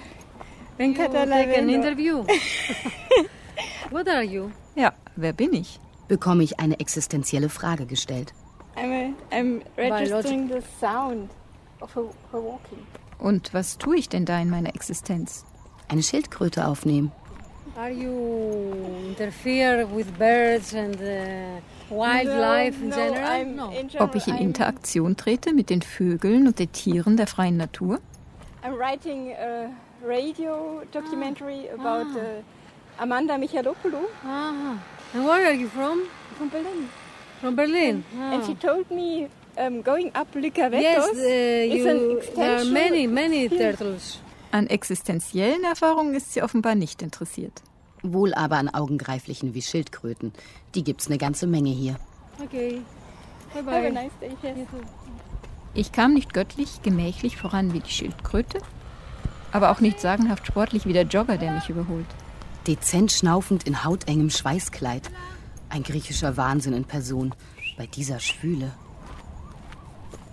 [0.76, 2.24] Wen like an interview.
[3.90, 4.50] What are you?
[4.74, 5.78] Ja, wer bin ich?
[6.08, 8.32] Bekomme ich eine existenzielle Frage gestellt.
[8.76, 11.30] I'm, a, I'm registering the sound
[11.80, 12.78] of her walking.
[13.18, 15.44] Und was tue ich denn da in meiner Existenz?
[15.88, 17.12] Eine Schildkröte aufnehmen.
[17.76, 23.30] Are you interfere with birds and uh, wildlife no, in no, general?
[23.30, 23.70] I'm no.
[23.70, 28.00] in Ob ich in Interaktion trete mit den Vögeln und den Tieren der freien Natur?
[28.62, 29.70] I'm writing a
[30.04, 32.42] radio documentary about uh,
[32.98, 34.06] Amanda Michalopoulou.
[34.24, 34.78] Ah.
[35.14, 36.06] And where are you from?
[36.36, 36.88] From Berlin.
[37.40, 38.04] From Berlin.
[38.18, 42.64] And she told me um, going up Lycabettus Yes, uh, is an you, there are
[42.64, 44.18] many, many turtles.
[44.52, 47.62] An existenziellen Erfahrungen ist sie offenbar nicht interessiert.
[48.02, 50.32] Wohl aber an Augengreiflichen wie Schildkröten.
[50.74, 51.96] Die gibt's eine ganze Menge hier.
[52.42, 52.80] Okay.
[53.54, 53.74] Bye bye.
[53.74, 54.30] Have a nice day.
[54.42, 54.66] Yes.
[55.74, 58.58] Ich kam nicht göttlich gemächlich voran wie die Schildkröte,
[59.52, 62.06] aber auch nicht sagenhaft sportlich wie der Jogger, der mich überholt.
[62.66, 65.10] Dezent schnaufend in hautengem Schweißkleid.
[65.68, 67.34] Ein griechischer Wahnsinn in Person.
[67.76, 68.72] Bei dieser Schwüle.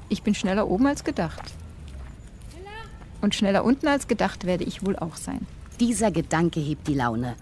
[0.09, 1.53] Ich bin schneller oben als gedacht.
[3.22, 5.45] Und schneller unten als gedacht werde ich wohl auch sein.
[5.80, 7.36] Dieser Gedanke hebt die Laune.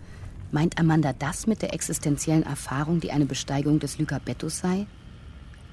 [0.52, 4.88] Meint Amanda das mit der existenziellen Erfahrung, die eine Besteigung des Lycabettus sei?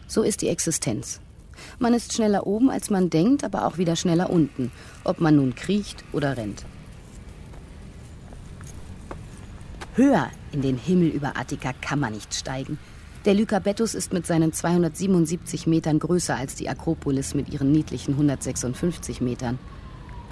[0.07, 1.21] So ist die Existenz.
[1.79, 4.73] Man ist schneller oben, als man denkt, aber auch wieder schneller unten,
[5.05, 6.65] ob man nun kriecht oder rennt.
[9.95, 12.79] Höher in den Himmel über Attika kann man nicht steigen.
[13.25, 19.21] Der Lycabettus ist mit seinen 277 Metern größer als die Akropolis mit ihren niedlichen 156
[19.21, 19.59] Metern.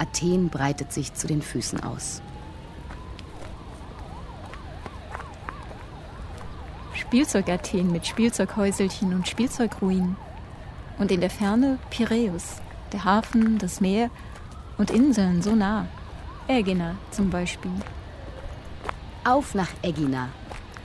[0.01, 2.23] Athen breitet sich zu den Füßen aus.
[6.95, 10.15] Spielzeugathen mit Spielzeughäuselchen und Spielzeugruinen.
[10.97, 14.09] Und in der Ferne Piräus, der Hafen, das Meer
[14.77, 15.87] und Inseln so nah.
[16.47, 17.71] Ägina zum Beispiel.
[19.23, 20.29] Auf nach Ägina,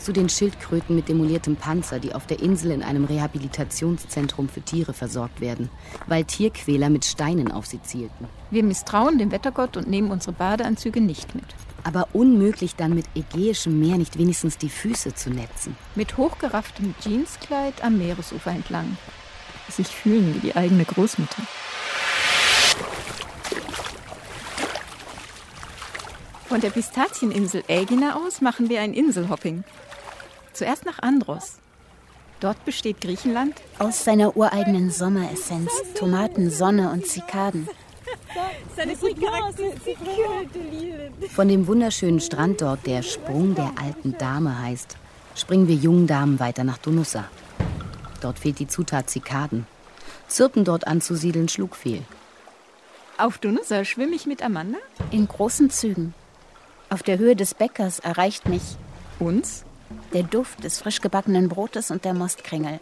[0.07, 4.93] zu den Schildkröten mit demoliertem Panzer, die auf der Insel in einem Rehabilitationszentrum für Tiere
[4.93, 5.69] versorgt werden,
[6.07, 8.29] weil Tierquäler mit Steinen auf sie zielten.
[8.53, 11.45] Wir misstrauen dem Wettergott und nehmen unsere Badeanzüge nicht mit.
[11.83, 15.77] Aber unmöglich dann mit ägäischem Meer nicht wenigstens die Füße zu netzen.
[15.97, 18.97] Mit hochgerafftem Jeanskleid am Meeresufer entlang.
[19.69, 21.43] Sich fühlen wie die eigene Großmutter.
[26.47, 29.65] Von der Pistazieninsel Ägina aus machen wir ein Inselhopping.
[30.57, 31.59] Zuerst nach Andros.
[32.41, 37.69] Dort besteht Griechenland aus seiner ureigenen Sommeressenz, Tomaten, Sonne und Zikaden.
[41.35, 44.97] Von dem wunderschönen Strand dort, der Sprung der alten Dame heißt,
[45.35, 47.25] springen wir jungen Damen weiter nach Donussa.
[48.23, 49.67] Dort fehlt die Zutat Zikaden.
[50.27, 52.01] Zirpen dort anzusiedeln schlug fehl.
[53.19, 54.79] Auf Donussa schwimme ich mit Amanda?
[55.11, 56.15] In großen Zügen.
[56.89, 58.63] Auf der Höhe des Bäckers erreicht mich
[59.19, 59.66] uns
[60.13, 62.79] der Duft des frisch gebackenen Brotes und der Mostkringel.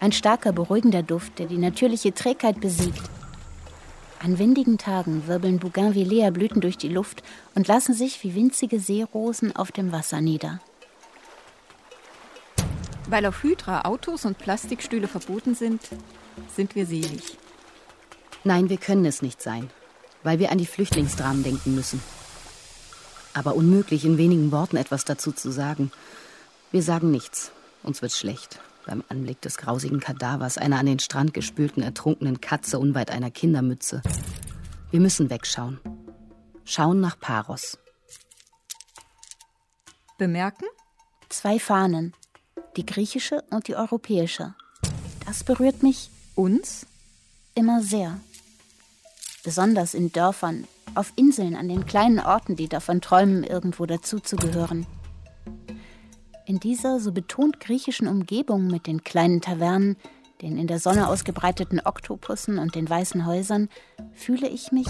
[0.00, 3.02] Ein starker, beruhigender Duft, der die natürliche Trägheit besiegt.
[4.22, 7.22] An windigen Tagen wirbeln Bougainvillea-Blüten durch die Luft
[7.54, 10.60] und lassen sich wie winzige Seerosen auf dem Wasser nieder.
[13.06, 15.82] Weil auf Hydra Autos und Plastikstühle verboten sind,
[16.54, 17.36] sind wir selig.
[18.44, 19.70] Nein, wir können es nicht sein,
[20.22, 22.00] weil wir an die Flüchtlingsdramen denken müssen
[23.34, 25.92] aber unmöglich, in wenigen Worten etwas dazu zu sagen.
[26.70, 27.52] Wir sagen nichts.
[27.82, 28.60] Uns wird schlecht.
[28.86, 34.02] Beim Anblick des grausigen Kadavers einer an den Strand gespülten, ertrunkenen Katze unweit einer Kindermütze.
[34.90, 35.80] Wir müssen wegschauen.
[36.64, 37.78] Schauen nach Paros.
[40.18, 40.66] Bemerken?
[41.28, 42.14] Zwei Fahnen.
[42.76, 44.54] Die griechische und die europäische.
[45.26, 46.10] Das berührt mich.
[46.34, 46.86] Uns?
[47.54, 48.20] Immer sehr.
[49.44, 50.64] Besonders in Dörfern,
[50.94, 54.86] auf Inseln, an den kleinen Orten, die davon träumen, irgendwo dazuzugehören.
[56.46, 59.96] In dieser so betont griechischen Umgebung mit den kleinen Tavernen,
[60.40, 63.68] den in der Sonne ausgebreiteten Oktopussen und den weißen Häusern
[64.14, 64.88] fühle ich mich,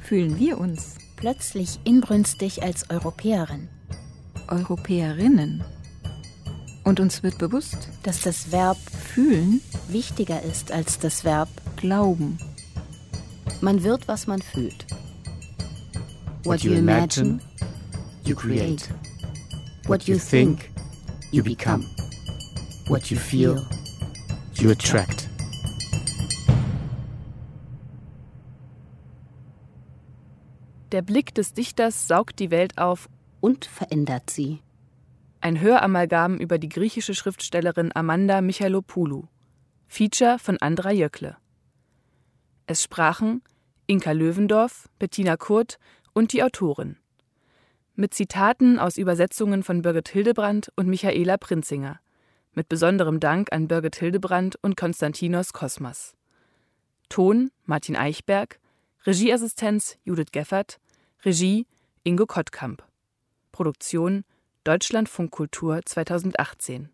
[0.00, 3.68] fühlen wir uns, plötzlich inbrünstig als Europäerin.
[4.48, 5.64] Europäerinnen.
[6.84, 8.78] Und uns wird bewusst, dass das Verb
[9.14, 12.38] fühlen wichtiger ist als das Verb glauben.
[13.62, 14.86] Man wird, was man fühlt.
[16.44, 17.40] What you imagine,
[18.24, 18.88] you create.
[19.86, 20.70] What you think,
[21.30, 21.84] you become.
[22.88, 23.62] What you feel,
[24.54, 25.28] you attract.
[30.92, 34.62] Der Blick des Dichters saugt die Welt auf und verändert sie.
[35.42, 39.28] Ein Höramalgam über die griechische Schriftstellerin Amanda Michalopoulou.
[39.86, 41.36] Feature von Andra Jöckle.
[42.66, 43.42] Es sprachen
[43.90, 45.80] Inka Löwendorf, Bettina Kurt
[46.12, 46.96] und die Autorin.
[47.96, 51.98] Mit Zitaten aus Übersetzungen von Birgit Hildebrandt und Michaela Prinzinger.
[52.52, 56.14] Mit besonderem Dank an Birgit Hildebrandt und Konstantinos Kosmas.
[57.08, 58.60] Ton Martin Eichberg,
[59.06, 60.78] Regieassistenz Judith Geffert,
[61.24, 61.66] Regie
[62.04, 62.84] Ingo Kottkamp.
[63.50, 64.22] Produktion
[64.62, 66.90] Deutschlandfunk Kultur 2018.